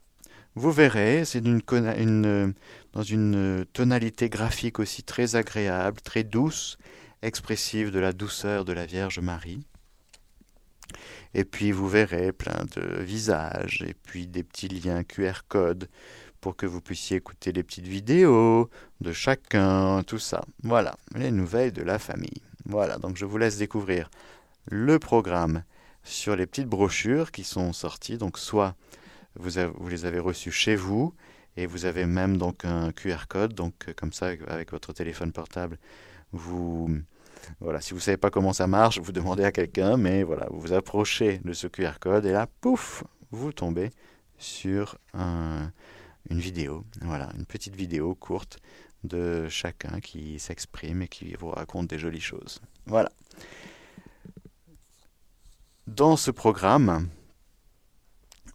[0.54, 6.78] vous verrez, c'est dans une tonalité graphique aussi très agréable, très douce,
[7.22, 9.64] expressive de la douceur de la Vierge Marie.
[11.32, 15.88] Et puis vous verrez plein de visages et puis des petits liens QR code
[16.44, 18.68] pour que vous puissiez écouter les petites vidéos
[19.00, 20.44] de chacun, tout ça.
[20.62, 22.42] Voilà, les nouvelles de la famille.
[22.66, 24.10] Voilà, donc je vous laisse découvrir
[24.66, 25.62] le programme
[26.02, 28.74] sur les petites brochures qui sont sorties, donc soit
[29.36, 31.14] vous, les avez reçus chez vous
[31.56, 33.54] et vous avez même donc un QR code.
[33.54, 35.78] Donc comme ça, avec votre téléphone portable,
[36.32, 36.90] vous
[37.58, 40.46] voilà, si vous ne savez pas comment ça marche, vous demandez à quelqu'un, mais voilà,
[40.50, 43.88] vous vous approchez de ce QR code et là, pouf, vous tombez
[44.36, 44.98] sur
[46.30, 48.58] une vidéo, voilà, une petite vidéo courte
[49.02, 52.60] de chacun qui s'exprime et qui vous raconte des jolies choses.
[52.86, 53.10] Voilà.
[55.86, 57.08] Dans ce programme,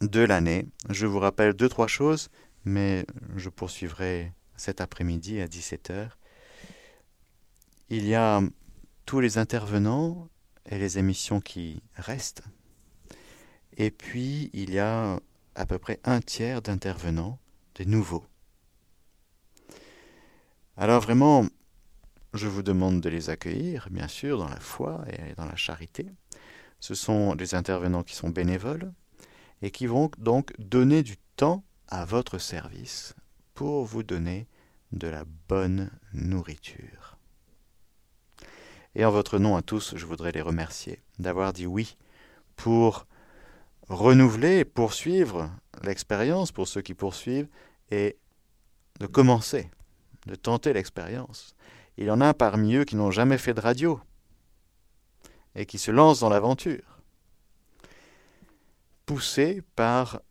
[0.02, 0.66] de l'année.
[0.90, 2.30] Je vous rappelle deux, trois choses,
[2.64, 3.06] mais
[3.36, 6.10] je poursuivrai cet après-midi à 17h.
[7.90, 8.42] Il y a
[9.06, 10.30] tous les intervenants
[10.70, 12.44] et les émissions qui restent.
[13.78, 15.20] Et puis, il y a
[15.56, 17.40] à peu près un tiers d'intervenants,
[17.86, 18.26] nouveaux.
[20.78, 21.46] Alors vraiment,
[22.34, 26.08] je vous demande de les accueillir, bien sûr, dans la foi et dans la charité.
[26.80, 28.94] Ce sont des intervenants qui sont bénévoles,
[29.62, 33.16] et qui vont donc donner du temps à votre service
[33.54, 34.48] pour vous donner
[34.92, 37.18] de la bonne nourriture.
[38.96, 41.98] Et en votre nom à tous, je voudrais les remercier d'avoir dit oui
[42.56, 43.06] pour
[43.88, 45.52] renouveler, poursuivre
[45.84, 47.48] l'expérience pour ceux qui poursuivent
[47.92, 48.18] et
[49.00, 49.70] de commencer,
[50.28, 51.56] de tenter l'expérience.
[51.98, 54.00] Il y en a parmi eux qui n'ont jamais fait de radio
[55.56, 57.02] et qui se lancent dans l'aventure,
[59.06, 60.22] poussés par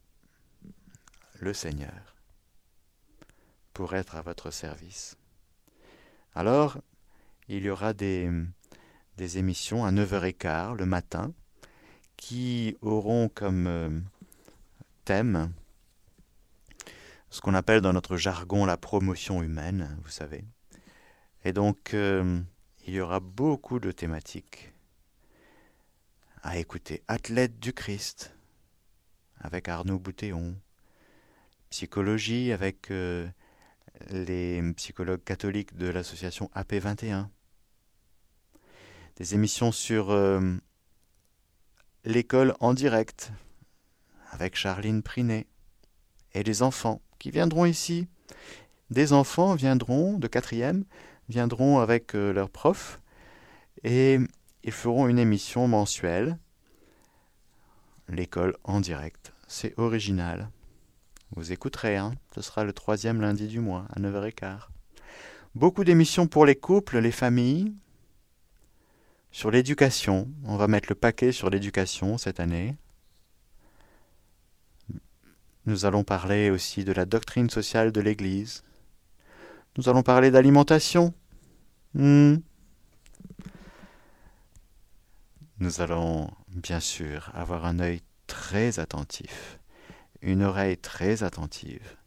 [1.40, 2.16] le Seigneur
[3.72, 5.16] pour être à votre service.
[6.34, 6.78] Alors,
[7.48, 8.30] il y aura des,
[9.16, 11.32] des émissions à 9h15 le matin
[12.16, 14.00] qui auront comme euh,
[15.04, 15.52] thème
[17.30, 20.44] ce qu'on appelle dans notre jargon la promotion humaine, vous savez.
[21.44, 22.40] Et donc, euh,
[22.86, 24.72] il y aura beaucoup de thématiques
[26.42, 27.02] à écouter.
[27.08, 28.34] Athlète du Christ,
[29.38, 30.56] avec Arnaud Boutéon.
[31.70, 33.28] Psychologie, avec euh,
[34.10, 37.28] les psychologues catholiques de l'association AP21.
[39.16, 40.56] Des émissions sur euh,
[42.04, 43.32] l'école en direct,
[44.30, 45.46] avec Charline Prinet.
[46.34, 48.06] Et les enfants qui viendront ici.
[48.90, 50.84] Des enfants viendront de quatrième,
[51.28, 53.00] viendront avec euh, leurs profs
[53.84, 54.18] et
[54.64, 56.38] ils feront une émission mensuelle.
[58.08, 59.32] L'école en direct.
[59.46, 60.50] C'est original.
[61.36, 64.60] Vous écouterez, hein ce sera le troisième lundi du mois à 9h15.
[65.54, 67.74] Beaucoup d'émissions pour les couples, les familles.
[69.30, 72.76] Sur l'éducation, on va mettre le paquet sur l'éducation cette année.
[75.68, 78.62] Nous allons parler aussi de la doctrine sociale de l'Église.
[79.76, 81.12] Nous allons parler d'alimentation.
[81.92, 82.36] Hmm.
[85.58, 89.58] Nous allons bien sûr avoir un œil très attentif,
[90.22, 91.98] une oreille très attentive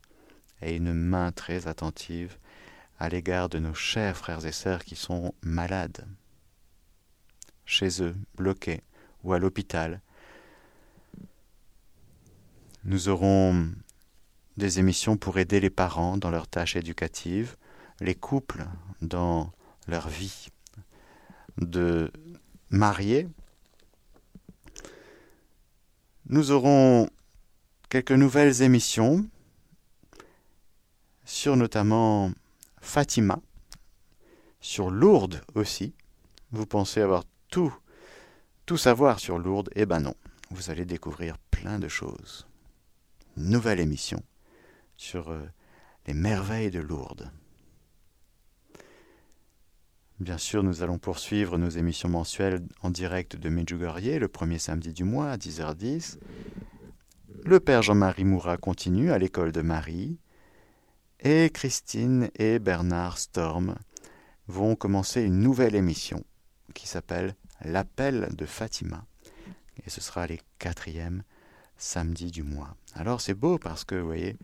[0.64, 2.40] et une main très attentive
[2.98, 6.08] à l'égard de nos chers frères et sœurs qui sont malades,
[7.66, 8.82] chez eux, bloqués
[9.24, 10.02] ou à l'hôpital,
[12.84, 13.70] nous aurons
[14.58, 17.56] des émissions pour aider les parents dans leurs tâches éducatives,
[18.00, 18.66] les couples
[19.02, 19.52] dans
[19.88, 20.48] leur vie
[21.58, 22.12] de
[22.70, 23.28] mariés.
[26.28, 27.10] Nous aurons
[27.90, 29.28] quelques nouvelles émissions
[31.26, 32.32] sur notamment
[32.80, 33.40] Fatima,
[34.60, 35.94] sur Lourdes aussi.
[36.52, 37.74] Vous pensez avoir tout,
[38.66, 39.70] tout savoir sur Lourdes?
[39.76, 40.16] Eh ben non,
[40.50, 42.48] vous allez découvrir plein de choses
[43.38, 44.22] nouvelle émission
[44.98, 45.46] sur euh,
[46.08, 47.32] les merveilles de Lourdes.
[50.20, 54.94] Bien sûr, nous allons poursuivre nos émissions mensuelles en direct de Medjugorje le premier samedi
[54.94, 56.20] du mois à 10h10.
[57.44, 60.20] Le Père Jean-Marie Moura continue à l'école de Marie.
[61.22, 63.76] Et Christine et Bernard Storm
[64.48, 66.24] vont commencer une nouvelle émission
[66.76, 69.06] qui s'appelle L'appel de Fatima.
[69.86, 71.24] Et ce sera les quatrièmes
[71.82, 72.76] samedi du mois.
[72.94, 74.38] Alors c'est beau parce que, vous voyez,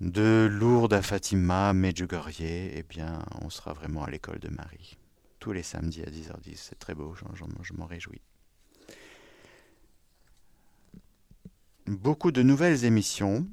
[0.00, 4.98] de Lourdes à Fatima, Medjugorje, eh bien, on sera vraiment à l'école de Marie.
[5.40, 7.14] Tous les samedis à 10h10, c'est très beau,
[7.62, 8.20] je m'en réjouis.
[11.86, 13.46] Beaucoup de nouvelles émissions,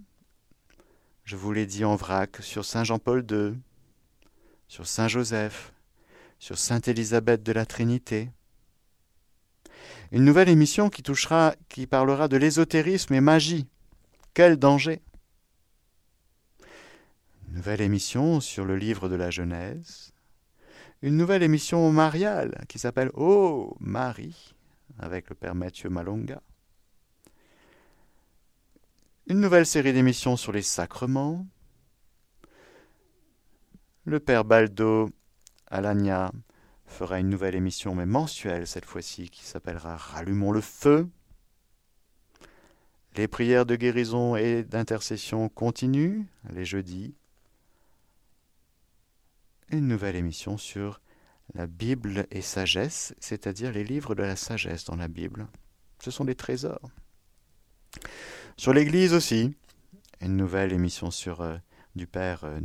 [1.23, 3.57] je vous l'ai dit en vrac, sur Saint Jean-Paul II,
[4.67, 5.73] sur Saint Joseph,
[6.37, 8.29] sur Sainte Élisabeth de la Trinité,
[10.11, 13.67] une nouvelle émission qui touchera, qui parlera de l'ésotérisme et magie.
[14.33, 15.01] Quel danger
[17.47, 20.11] Une nouvelle émission sur le livre de la Genèse.
[21.01, 24.55] Une nouvelle émission mariale qui s'appelle Oh Marie
[24.99, 26.41] avec le père Mathieu Malonga.
[29.27, 31.45] Une nouvelle série d'émissions sur les sacrements.
[34.05, 35.09] Le père Baldo
[35.67, 36.31] Alagna
[36.95, 41.07] fera une nouvelle émission, mais mensuelle cette fois-ci, qui s'appellera Rallumons le feu.
[43.17, 47.13] Les prières de guérison et d'intercession continuent les jeudis.
[49.69, 51.01] Une nouvelle émission sur
[51.53, 55.47] la Bible et sagesse, c'est-à-dire les livres de la sagesse dans la Bible.
[55.99, 56.89] Ce sont des trésors.
[58.57, 59.53] Sur l'Église aussi,
[60.21, 61.57] une nouvelle émission sur euh,
[61.95, 62.59] du Père euh,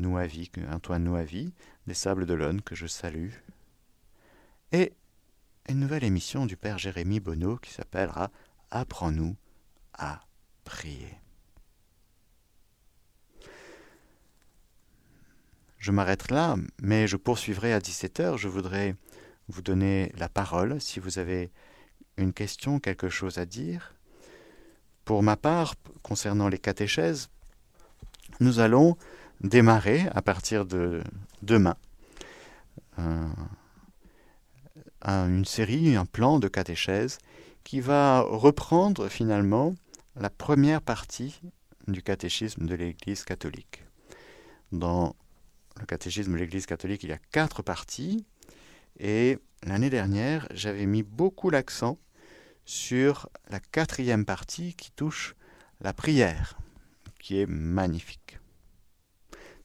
[0.70, 1.52] Antoine Nouavi,
[1.86, 3.30] des Sables d'Olonne, que je salue
[4.72, 4.92] et
[5.68, 8.30] une nouvelle émission du Père Jérémie Bonneau qui s'appellera
[8.70, 9.36] Apprends-nous
[9.94, 10.20] à
[10.64, 11.18] prier.
[15.78, 18.36] Je m'arrête là, mais je poursuivrai à 17h.
[18.36, 18.94] Je voudrais
[19.48, 21.50] vous donner la parole si vous avez
[22.16, 23.94] une question, quelque chose à dire.
[25.04, 27.28] Pour ma part, concernant les catéchèses,
[28.40, 28.96] nous allons
[29.40, 31.02] démarrer à partir de
[31.42, 31.76] demain
[35.02, 37.18] une série, un plan de catéchèse
[37.64, 39.74] qui va reprendre finalement
[40.16, 41.40] la première partie
[41.88, 43.84] du catéchisme de l'Église catholique.
[44.72, 45.14] Dans
[45.78, 48.24] le catéchisme de l'Église catholique, il y a quatre parties.
[48.98, 51.98] Et l'année dernière, j'avais mis beaucoup l'accent
[52.64, 55.34] sur la quatrième partie qui touche
[55.80, 56.58] la prière,
[57.18, 58.38] qui est magnifique.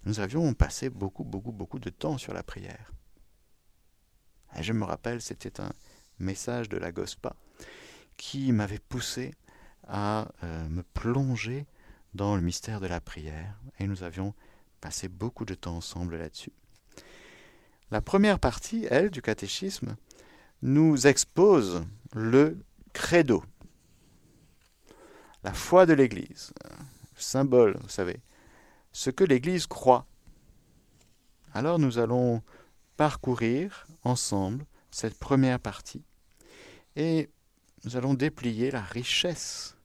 [0.05, 2.94] Nous avions passé beaucoup, beaucoup, beaucoup de temps sur la prière.
[4.59, 5.71] Je me rappelle, c'était un
[6.19, 7.35] message de la Gospa
[8.17, 9.33] qui m'avait poussé
[9.87, 11.65] à euh, me plonger
[12.13, 13.59] dans le mystère de la prière.
[13.79, 14.33] Et nous avions
[14.81, 16.53] passé beaucoup de temps ensemble là-dessus.
[17.91, 19.95] La première partie, elle, du catéchisme,
[20.61, 22.57] nous expose le
[22.93, 23.43] credo,
[25.43, 28.21] la foi de l'Église, le symbole, vous savez,
[28.91, 30.07] ce que l'Église croit.
[31.53, 32.41] Alors nous allons
[32.97, 36.03] parcourir ensemble cette première partie
[36.95, 37.29] et
[37.83, 39.75] nous allons déplier la richesse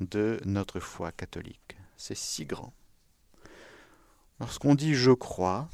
[0.00, 1.76] de notre foi catholique.
[1.96, 2.72] C'est si grand.
[4.40, 5.68] Lorsqu'on dit je crois,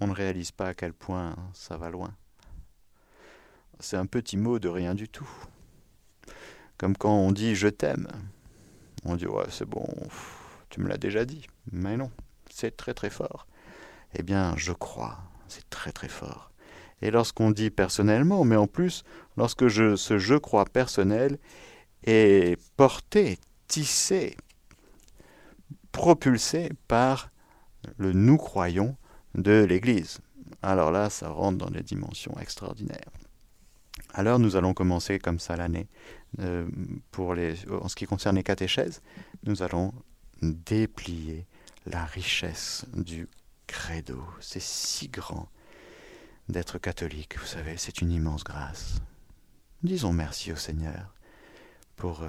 [0.00, 2.14] on ne réalise pas à quel point ça va loin.
[3.80, 5.28] C'est un petit mot de rien du tout.
[6.78, 8.08] Comme quand on dit je t'aime.
[9.04, 9.86] On dit ouais c'est bon,
[10.70, 11.46] tu me l'as déjà dit.
[11.70, 12.10] Mais non,
[12.50, 13.46] c'est très très fort.
[14.14, 15.18] Eh bien je crois,
[15.52, 16.50] c'est très très fort.
[17.02, 19.04] Et lorsqu'on dit personnellement, mais en plus,
[19.36, 21.38] lorsque ce je crois personnel
[22.04, 24.36] est porté, tissé,
[25.90, 27.30] propulsé par
[27.98, 28.96] le nous croyons
[29.34, 30.20] de l'Église.
[30.62, 33.10] Alors là, ça rentre dans des dimensions extraordinaires.
[34.14, 35.88] Alors nous allons commencer comme ça l'année.
[36.38, 36.66] Euh,
[37.18, 39.02] en ce qui concerne les catéchèses,
[39.44, 39.92] nous allons
[40.40, 41.46] déplier
[41.86, 43.28] la richesse du
[43.72, 44.22] credo.
[44.40, 45.48] C'est si grand
[46.48, 49.00] d'être catholique, vous savez, c'est une immense grâce.
[49.82, 51.14] Disons merci au Seigneur
[51.96, 52.28] pour euh,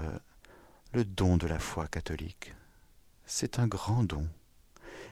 [0.94, 2.54] le don de la foi catholique.
[3.26, 4.28] C'est un grand don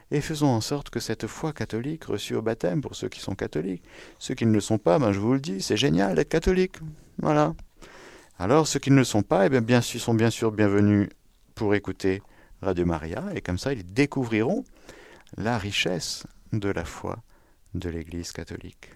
[0.09, 3.35] et faisons en sorte que cette foi catholique reçue au baptême pour ceux qui sont
[3.35, 3.83] catholiques,
[4.19, 6.77] ceux qui ne le sont pas, ben je vous le dis, c'est génial d'être catholique.
[7.19, 7.53] Voilà.
[8.37, 11.09] Alors ceux qui ne le sont pas, eh bien, bien sont bien sûr bienvenus
[11.55, 12.21] pour écouter
[12.61, 14.65] Radio Maria, et comme ça ils découvriront
[15.37, 17.23] la richesse de la foi
[17.73, 18.89] de l'Église catholique.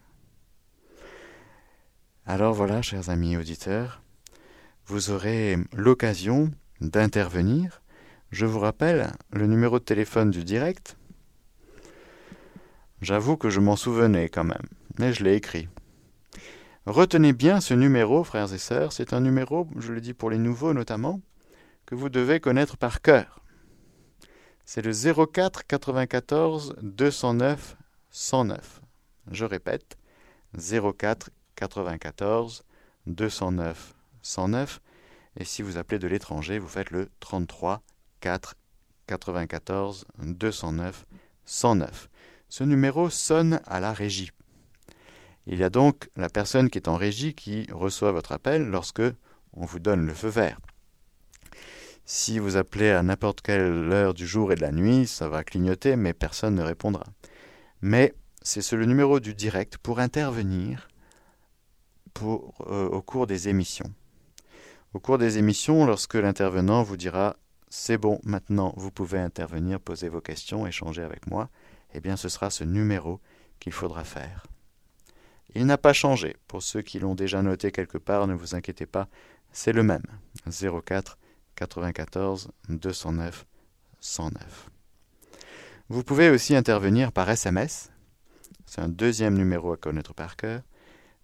[2.25, 4.01] Alors voilà, chers amis auditeurs,
[4.88, 7.81] vous aurez l'occasion d'intervenir.
[8.31, 10.97] Je vous rappelle le numéro de téléphone du direct
[13.01, 14.67] J'avoue que je m'en souvenais quand même,
[14.97, 15.67] mais je l'ai écrit.
[16.86, 20.38] Retenez bien ce numéro, frères et sœurs, c'est un numéro, je le dis pour les
[20.38, 21.21] nouveaux notamment,
[21.86, 23.44] que vous devez connaître par cœur.
[24.66, 27.78] C'est le 04 94 209
[28.11, 28.82] 109.
[29.32, 29.97] Je répète,
[30.57, 32.63] 04 94
[33.07, 34.82] 209 109.
[35.38, 37.82] Et si vous appelez de l'étranger, vous faites le 33
[38.20, 38.55] 4
[39.07, 41.05] 94 209
[41.45, 42.09] 109
[42.49, 44.32] ce numéro sonne à la régie.
[45.45, 49.01] Il y a donc la personne qui est en régie qui reçoit votre appel lorsque
[49.53, 50.59] on vous donne le feu vert.
[52.08, 55.43] Si vous appelez à n'importe quelle heure du jour et de la nuit, ça va
[55.43, 57.03] clignoter, mais personne ne répondra.
[57.82, 60.88] Mais c'est le numéro du direct pour intervenir
[62.14, 63.91] pour, euh, au cours des émissions.
[64.93, 67.38] Au cours des émissions, lorsque l'intervenant vous dira
[67.70, 71.49] C'est bon, maintenant vous pouvez intervenir, poser vos questions, échanger avec moi,
[71.95, 73.20] eh bien ce sera ce numéro
[73.60, 74.45] qu'il faudra faire.
[75.56, 76.36] Il n'a pas changé.
[76.47, 79.08] Pour ceux qui l'ont déjà noté quelque part, ne vous inquiétez pas,
[79.51, 80.06] c'est le même.
[80.47, 81.18] 04
[81.56, 83.45] 94 209
[83.99, 84.70] 109.
[85.89, 87.91] Vous pouvez aussi intervenir par SMS.
[88.66, 90.62] C'est un deuxième numéro à connaître par cœur.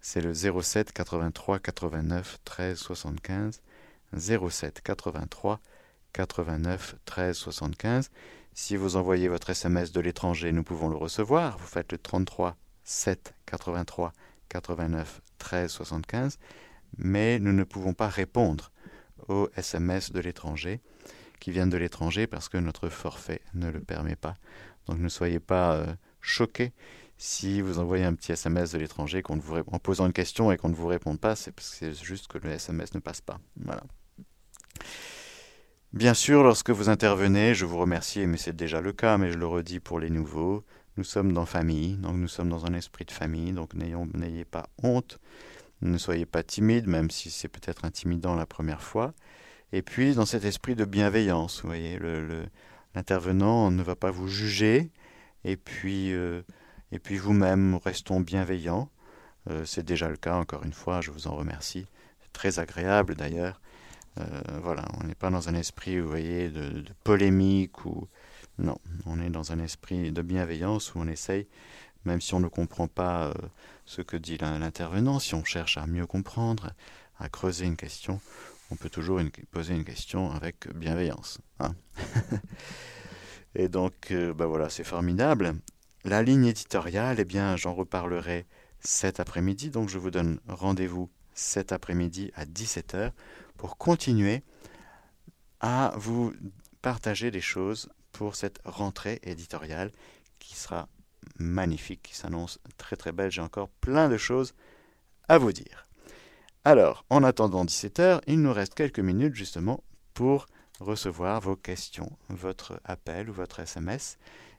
[0.00, 3.60] C'est le 07 83 89 13 75.
[4.16, 5.60] 07 83
[6.12, 8.10] 89 13 75.
[8.54, 11.56] Si vous envoyez votre SMS de l'étranger, nous pouvons le recevoir.
[11.58, 14.12] Vous faites le 33 7 83
[14.48, 16.38] 89 13 75,
[16.98, 18.71] mais nous ne pouvons pas répondre
[19.28, 20.80] aux SMS de l'étranger
[21.40, 24.36] qui viennent de l'étranger parce que notre forfait ne le permet pas.
[24.86, 25.86] Donc ne soyez pas euh,
[26.20, 26.72] choqués
[27.18, 30.74] si vous envoyez un petit SMS de l'étranger en posant une question et qu'on ne
[30.74, 33.38] vous réponde pas, c'est parce que c'est juste que le SMS ne passe pas.
[35.92, 39.38] Bien sûr, lorsque vous intervenez, je vous remercie, mais c'est déjà le cas, mais je
[39.38, 40.64] le redis pour les nouveaux,
[40.96, 44.68] nous sommes dans famille, donc nous sommes dans un esprit de famille, donc n'ayez pas
[44.82, 45.20] honte,
[45.82, 49.14] ne soyez pas timide, même si c'est peut-être intimidant la première fois,
[49.72, 51.98] et puis dans cet esprit de bienveillance, vous voyez,
[52.94, 54.90] l'intervenant ne va pas vous juger,
[55.44, 56.42] et puis, euh,
[56.92, 58.90] et puis vous-même, restons bienveillants,
[59.50, 61.86] euh, c'est déjà le cas, encore une fois, je vous en remercie,
[62.32, 63.60] très agréable d'ailleurs,
[64.20, 64.24] euh,
[64.62, 68.06] voilà, on n'est pas dans un esprit, vous voyez, de, polémique ou
[68.58, 71.48] Non, on est dans un esprit de bienveillance où on essaye,
[72.04, 73.32] même si on ne comprend pas
[73.92, 76.72] ce que dit l'intervenant, si on cherche à mieux comprendre,
[77.18, 78.22] à creuser une question,
[78.70, 79.20] on peut toujours
[79.50, 81.40] poser une question avec bienveillance.
[81.60, 81.74] Hein.
[83.54, 85.56] Et donc, bah voilà, c'est formidable.
[86.04, 88.46] La ligne éditoriale, eh bien, j'en reparlerai
[88.80, 93.12] cet après-midi, donc je vous donne rendez-vous cet après-midi à 17h
[93.58, 94.42] pour continuer
[95.60, 96.32] à vous
[96.80, 99.92] partager des choses pour cette rentrée éditoriale
[100.38, 100.88] qui sera
[101.38, 103.30] magnifique, qui s'annonce très très belle.
[103.30, 104.54] J'ai encore plein de choses
[105.28, 105.86] à vous dire.
[106.64, 109.82] Alors, en attendant 17h, il nous reste quelques minutes justement
[110.14, 110.46] pour
[110.80, 114.18] recevoir vos questions, votre appel ou votre SMS.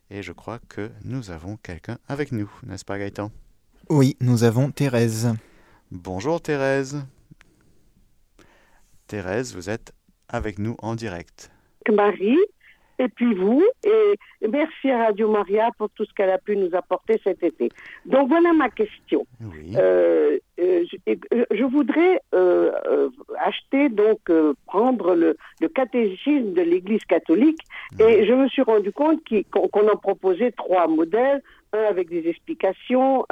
[0.09, 3.31] Et je crois que nous avons quelqu'un avec nous, n'est-ce pas Gaëtan?
[3.89, 5.33] Oui, nous avons Thérèse.
[5.91, 7.05] Bonjour Thérèse.
[9.07, 9.93] Thérèse, vous êtes
[10.27, 11.51] avec nous en direct.
[11.91, 12.37] Marie,
[13.03, 16.73] et puis vous, et merci à Radio Maria pour tout ce qu'elle a pu nous
[16.73, 17.69] apporter cet été.
[18.05, 19.25] Donc voilà ma question.
[19.77, 20.85] Euh, euh,
[21.51, 22.71] je, voudrais euh,
[23.39, 24.19] acheter, donc
[24.67, 25.35] prendre le,
[25.67, 27.59] catéchisme de l'Église catholique,
[27.99, 29.19] et je me suis rendu compte
[29.51, 31.41] qu'on en proposait trois modèles,
[31.73, 33.25] un avec des explications,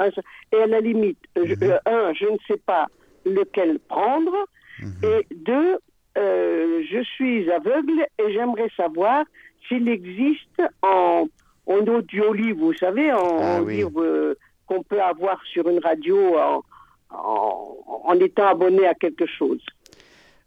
[0.52, 2.88] et à la limite, un, je ne sais pas
[3.24, 4.34] lequel prendre,
[4.80, 4.92] mhm.
[5.04, 5.78] et deux,
[6.14, 9.24] je suis aveugle et j'aimerais savoir
[9.68, 11.26] s'il existe en,
[11.66, 16.36] en audio livre, vous savez, en, ah livre euh, qu'on peut avoir sur une radio
[16.38, 16.62] en,
[17.10, 19.64] en, étant abonné à quelque chose.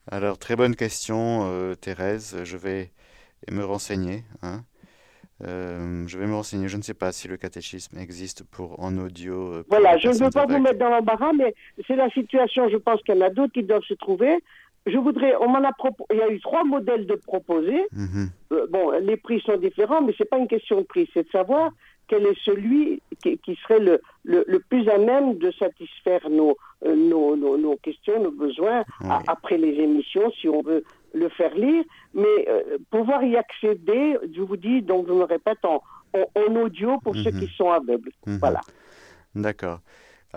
[0.10, 2.38] Alors, très bonne question, euh, Thérèse.
[2.44, 2.92] Je vais
[3.52, 4.24] me renseigner.
[4.42, 4.62] Hein.
[5.44, 6.68] Euh, je vais me renseigner.
[6.68, 9.64] Je ne sais pas si le catéchisme existe pour en audio.
[9.70, 11.54] voilà, je ne veux pas vous mettre dans l'embarras, mais
[11.88, 12.70] c'est la situation.
[12.70, 14.38] Je pense qu'il y en a d'autres qui doivent se trouver
[14.86, 15.72] je voudrais, on m'en a
[16.12, 17.88] il y a eu trois modèles de proposés.
[17.92, 18.30] Mhm.
[18.52, 21.32] Euh, bon, les prix sont différents, mais c'est pas une question de prix, c'est de
[21.32, 21.72] savoir
[22.08, 26.56] quel est celui qui, serait le, le, plus à même de satisfaire nos,
[26.86, 28.84] euh, nos, nos, questions, nos besoins
[29.28, 30.84] après les émissions, si on veut
[31.14, 31.84] le faire lire.
[32.14, 35.82] Mais euh, pouvoir y accéder, je vous dis, donc je me répète, en,
[36.14, 37.40] en, audio pour ceux mhm.
[37.40, 38.12] qui sont aveugles.
[38.28, 38.38] Mhm.
[38.38, 38.62] Voilà.
[39.34, 39.80] D'accord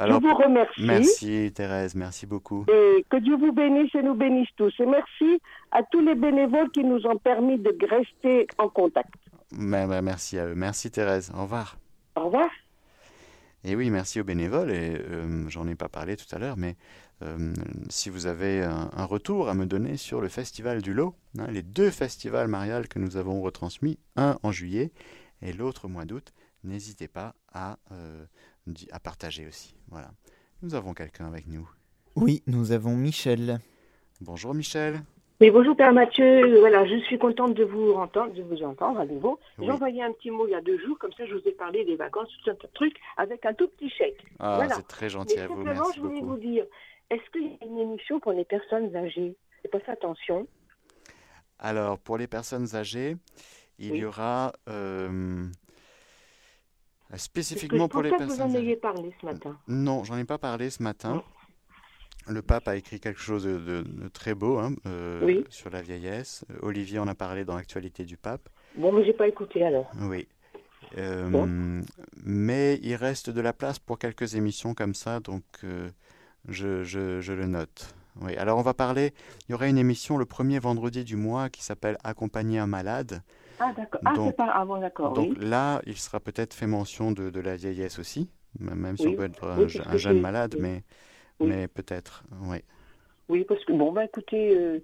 [0.06, 0.82] je vous remercie.
[0.84, 2.64] Merci Thérèse, merci beaucoup.
[2.68, 4.72] Et que Dieu vous bénisse et nous bénisse tous.
[4.78, 5.40] Et merci
[5.72, 9.14] à tous les bénévoles qui nous ont permis de rester en contact.
[9.52, 10.54] merci à eux.
[10.54, 11.32] Merci Thérèse.
[11.36, 11.76] Au revoir.
[12.16, 12.48] Au revoir.
[13.64, 14.70] Et oui, merci aux bénévoles.
[14.70, 16.76] Et euh, j'en ai pas parlé tout à l'heure, mais
[17.22, 17.52] euh,
[17.88, 21.62] si vous avez un, retour à me donner sur le festival du lot, hein, les
[21.62, 24.92] deux festivals mariales que nous avons retransmis, un en juillet
[25.42, 26.32] et l'autre au mois d'août,
[26.62, 28.24] n'hésitez pas à euh,
[28.92, 29.74] à partager aussi.
[29.88, 30.10] Voilà.
[30.62, 31.68] Nous avons quelqu'un avec nous.
[32.16, 33.60] Oui, nous avons Michel.
[34.20, 35.00] Bonjour Michel.
[35.40, 36.58] Oui, bonjour Père Mathieu.
[36.58, 39.38] Voilà, je suis contente de vous entendre, de vous entendre à nouveau.
[39.60, 41.52] J'ai envoyé un petit mot il y a deux jours, comme ça je vous ai
[41.52, 44.24] parlé des vacances, tout un tas de trucs, avec un tout petit chèque.
[44.40, 45.64] Ah, c'est très gentil à vous.
[45.64, 46.64] Simplement, je voulais vous dire,
[47.08, 49.36] est-ce qu'il y a une émission pour les personnes âgées?
[49.64, 50.48] Et pas attention.
[51.60, 53.16] Alors, pour les personnes âgées,
[53.78, 55.46] il y aura euh,
[57.16, 58.28] Spécifiquement pour les personnes.
[58.28, 59.56] que vous en ayez parlé ce matin?
[59.66, 61.22] Non, j'en ai pas parlé ce matin.
[62.28, 66.44] Le pape a écrit quelque chose de, très beau hein, euh, sur la vieillesse.
[66.60, 68.48] Olivier en a parlé dans l'actualité du pape.
[68.76, 69.90] Bon, mais j'ai pas écouté alors.
[70.02, 70.28] Oui.
[70.96, 71.82] Euh,
[72.24, 75.88] mais il reste de la place pour quelques émissions comme ça, donc euh,
[76.48, 77.94] je, je, je, le note.
[78.20, 78.36] Oui.
[78.36, 79.12] Alors on va parler.
[79.48, 83.22] Il y aura une émission le premier vendredi du mois qui s'appelle Accompagner un malade.
[83.60, 84.00] Ah, d'accord.
[84.04, 84.66] Ah, c'est pas.
[84.80, 85.12] D'accord.
[85.12, 89.14] Donc là, il sera peut-être fait mention de, de, la vieillesse aussi, même si on
[89.14, 90.82] peut être un, jeune malade, mais,
[91.40, 92.58] mais peut-être, oui.
[93.28, 94.78] Oui, parce que, bon, bah écoutez, euh,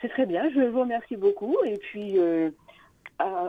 [0.00, 2.18] c'est très bien, je vous remercie beaucoup, et puis.
[2.18, 2.50] Euh,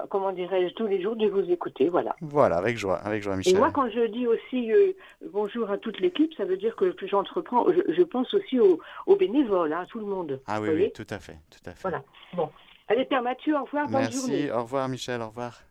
[0.10, 2.16] comment dirais-je, tous les jours de vous écouter, voilà.
[2.22, 3.56] Voilà, avec joie, avec joie, Michel.
[3.56, 4.92] Et moi, quand je dis aussi euh,
[5.32, 9.16] bonjour à toute l'équipe, ça veut dire que j'entreprends, je, je, pense aussi aux, aux
[9.16, 10.42] bénévoles, à hein, tout le monde.
[10.48, 11.82] Ah oui, oui, tout à fait, tout à fait.
[11.84, 12.04] Voilà.
[12.34, 12.50] Bon,
[12.88, 15.62] Allez, Père Mathieu, au revoir, bonne Merci, au revoir Michel, au revoir.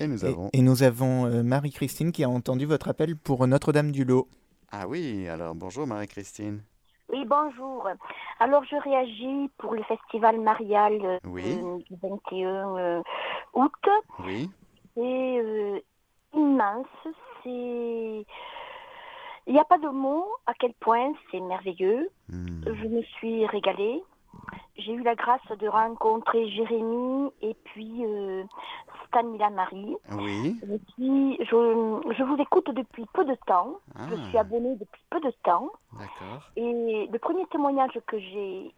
[0.00, 3.92] Et nous avons, et, nous avons euh, Marie-Christine qui a entendu votre appel pour Notre-Dame
[3.92, 4.28] du Lot.
[4.72, 6.62] Ah oui, alors bonjour Marie-Christine.
[7.10, 7.86] Oui, bonjour.
[8.38, 13.02] Alors je réagis pour le festival marial euh, du 21 euh,
[13.52, 13.72] août.
[14.20, 14.48] Oui.
[14.94, 15.84] C'est
[16.34, 16.86] immense,
[17.44, 18.24] c'est...
[19.46, 22.08] Il n'y a pas de mots à quel point c'est merveilleux.
[22.28, 22.62] Hmm.
[22.64, 24.02] Je me suis régalée
[24.80, 28.44] j'ai eu la grâce de rencontrer Jérémy et puis euh,
[29.06, 29.96] Stanila Marie.
[30.12, 30.60] Oui.
[30.62, 33.78] Et je, je, vous écoute depuis peu de temps.
[33.96, 34.28] Je ah.
[34.28, 35.70] suis abonnée depuis peu de temps.
[35.92, 36.42] D'accord.
[36.56, 38.74] Et le premier témoignage que j'ai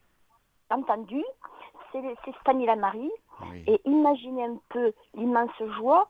[0.70, 1.22] entendu,
[1.92, 3.12] c'est Stanila Marie.
[3.66, 6.08] Et imaginez un peu l'immense joie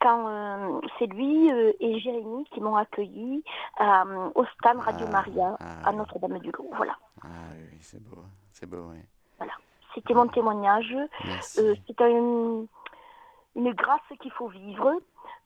[0.00, 3.42] quand euh, c'est lui euh, et Jérémy qui m'ont accueilli
[3.80, 6.70] euh, au stand Radio ah, Maria ah, à Notre-Dame-du-Loup.
[6.76, 6.96] Voilà.
[7.22, 8.98] Ah oui, c'est beau, c'est beau, oui.
[9.38, 9.52] Voilà,
[9.94, 10.94] c'était mon témoignage.
[11.40, 12.66] c'est une,
[13.54, 14.92] une grâce qu'il faut vivre.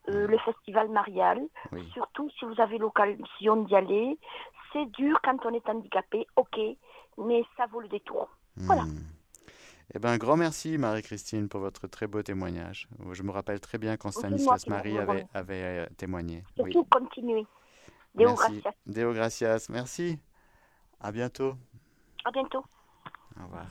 [0.07, 1.41] le festival marial,
[1.93, 4.19] surtout si vous avez l'occasion d'y aller.
[4.73, 6.59] C'est dur quand on est handicapé, ok,
[7.19, 8.29] mais ça vaut le détour.
[8.57, 8.83] Voilà.
[8.83, 9.05] Hmm.
[9.93, 12.89] Eh ben, un grand merci, Marie-Christine, pour votre très beau témoignage.
[13.13, 16.45] Je me rappelle très bien quand Stanislas Marie avait, avait euh, témoigné.
[16.55, 16.87] Surtout oui.
[16.91, 17.47] continuer.
[18.15, 18.61] Deo merci.
[18.61, 18.75] gracias.
[18.87, 19.69] Deo gracias.
[19.69, 20.19] Merci.
[21.01, 21.55] À bientôt.
[22.25, 22.65] À bientôt.
[23.41, 23.67] Au revoir.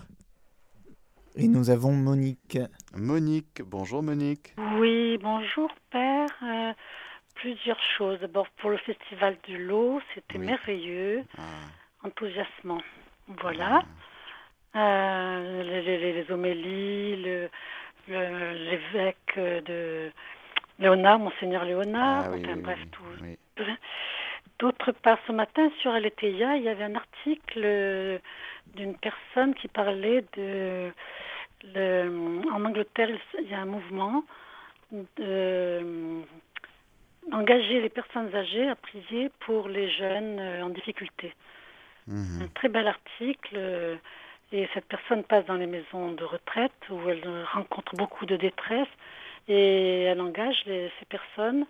[1.36, 2.58] Et nous avons Monique.
[2.96, 4.54] Monique, bonjour Monique.
[4.78, 6.28] Oui, bonjour Père.
[6.44, 6.74] Euh,
[7.36, 8.20] plusieurs choses.
[8.20, 11.42] D'abord pour le Festival du Lot, c'était merveilleux, ah.
[12.04, 12.82] enthousiasmant.
[13.42, 13.84] Voilà.
[14.74, 14.80] Ah.
[14.80, 17.16] Euh, les, homélies,
[18.08, 20.12] l'évêque de
[20.80, 23.64] Léonard, Monseigneur Léonard, ah bref, tout.
[24.60, 28.20] D'autre part, ce matin, sur LTIA, il y avait un article
[28.76, 30.91] d'une personne qui parlait de.
[31.76, 34.24] en Angleterre, il y a un mouvement
[37.28, 41.34] d'engager les personnes âgées à prier pour les jeunes euh, en difficulté.
[42.07, 42.41] Mhm.
[42.43, 43.99] Un très bel article.
[44.51, 48.88] Et cette personne passe dans les maisons de retraite où elle rencontre beaucoup de détresse
[49.47, 51.68] et elle engage ces personnes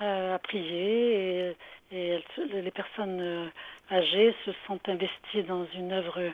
[0.00, 1.56] euh, à prier et,
[1.90, 3.46] les personnes euh,
[3.90, 6.32] âgées se sentent investies dans une œuvre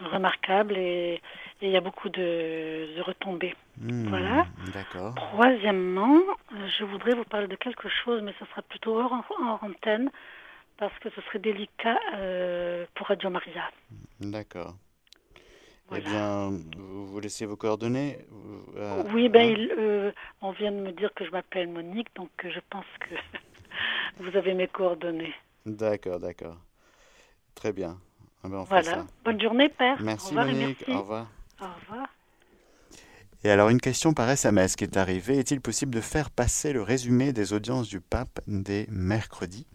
[0.00, 1.20] remarquable et,
[1.62, 3.54] il y a beaucoup de, retombées.
[3.78, 4.46] Hmm, voilà.
[4.74, 5.14] D'accord.
[5.14, 6.20] Troisièmement,
[6.78, 9.24] je voudrais vous parler de quelque chose, mais ce sera plutôt hors,
[9.62, 10.10] antenne
[10.76, 13.70] parce que ce serait délicat euh, pour Radio Maria.
[14.20, 14.74] D'accord.
[15.94, 18.18] Eh bien, vous laissez vos coordonnées
[18.76, 22.30] euh, Oui, ben, hein euh, on vient de me dire que je m'appelle Monique, donc
[22.44, 23.14] euh, je pense que
[24.18, 25.34] vous avez mes coordonnées.
[25.64, 26.56] D'accord, d'accord.
[27.54, 27.98] Très bien.
[28.44, 29.06] Ah ben, voilà.
[29.24, 29.96] Bonne journée, Père.
[30.00, 30.84] Merci, Monique.
[30.88, 31.26] Au revoir.
[31.60, 32.06] Au revoir.
[33.44, 35.38] Et alors, une question par SMS qui est arrivée.
[35.38, 39.66] Est-il possible de faire passer le résumé des audiences du pape des mercredis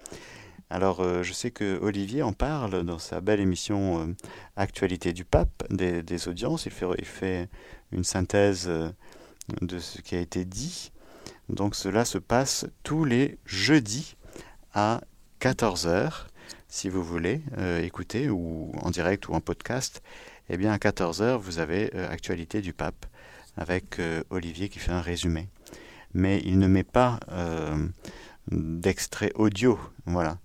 [0.74, 4.16] alors, euh, je sais que Olivier en parle dans sa belle émission euh,
[4.56, 6.66] Actualité du Pape, des, audiences.
[6.66, 7.50] Il fait, il fait,
[7.92, 8.90] une synthèse euh,
[9.60, 10.94] de ce qui a été dit.
[11.52, 14.16] Donc, cela se passe tous les jeudis
[14.74, 15.02] à
[15.40, 16.28] 14h.
[16.68, 17.42] Si vous voulez
[17.84, 20.02] écouter, ou en direct ou en podcast,
[20.50, 23.06] eh bien, à 14h, vous avez Actualité du Pape
[23.58, 24.00] avec
[24.30, 25.50] Olivier qui fait un résumé.
[26.14, 27.20] Mais il ne met pas
[28.50, 29.78] d'extrait audio.
[30.06, 30.38] Voilà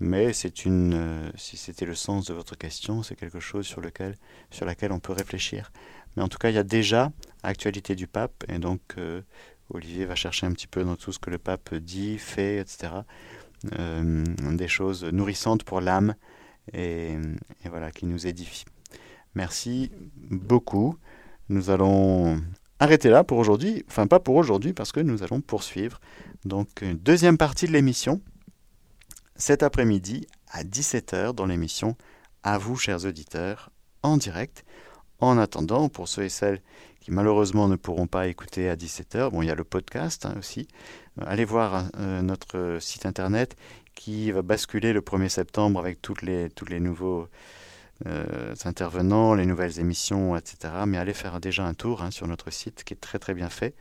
[0.00, 3.80] mais c'est une, euh, si c'était le sens de votre question, c'est quelque chose sur
[3.80, 4.16] lequel,
[4.50, 5.72] sur laquelle on peut réfléchir.
[6.16, 9.22] Mais en tout cas, il y a déjà actualité du pape, et donc euh,
[9.70, 12.92] Olivier va chercher un petit peu dans tout ce que le pape dit, fait, etc.
[13.78, 16.14] Euh, des choses nourrissantes pour l'âme
[16.72, 17.16] et,
[17.64, 18.66] voilà qui nous édifient.
[19.34, 20.96] Merci beaucoup.
[21.48, 22.40] Nous allons
[22.78, 26.00] arrêter là pour aujourd'hui, enfin pas pour aujourd'hui parce que nous allons poursuivre.
[26.44, 28.20] Donc une deuxième partie de l'émission
[29.36, 31.96] cet après-midi à 17h dans l'émission
[32.42, 33.70] À vous, chers auditeurs,
[34.02, 34.64] en direct.
[35.20, 36.60] En attendant, pour ceux et celles
[37.00, 40.34] qui malheureusement ne pourront pas écouter à 17h, bon, il y a le podcast hein,
[40.38, 40.68] aussi.
[41.20, 43.56] Euh, allez voir euh, notre site internet
[43.94, 47.28] qui va basculer le 1er septembre avec tous les nouveaux
[48.06, 50.72] euh, intervenants, les nouvelles émissions, etc.
[50.86, 53.48] Mais allez faire déjà un tour hein, sur notre site qui est très très bien
[53.48, 53.74] fait.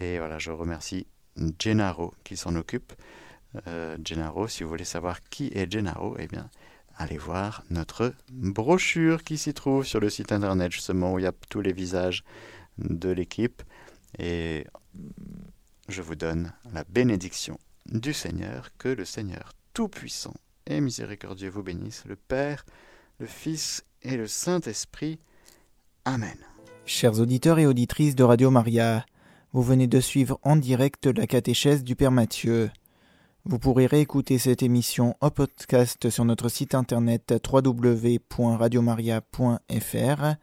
[0.00, 1.06] Et voilà, je remercie
[1.58, 2.94] Gennaro qui s'en occupe
[3.66, 4.48] euh, Gennaro.
[4.48, 6.48] Si vous voulez savoir qui est Gennaro, eh bien,
[6.96, 11.26] allez voir notre brochure qui s'y trouve sur le site internet, justement, où il y
[11.26, 12.24] a tous les visages
[12.78, 13.62] de l'équipe.
[14.18, 14.66] Et
[15.88, 20.34] je vous donne la bénédiction du Seigneur, que le Seigneur Tout-Puissant
[20.66, 22.64] et Miséricordieux vous bénisse, le Père,
[23.18, 25.18] le Fils et le Saint-Esprit.
[26.04, 26.36] Amen.
[26.84, 29.04] Chers auditeurs et auditrices de Radio Maria,
[29.52, 32.70] vous venez de suivre en direct la catéchèse du Père Mathieu.
[33.44, 40.36] Vous pourrez réécouter cette émission en podcast sur notre site internet www.radiomaria.fr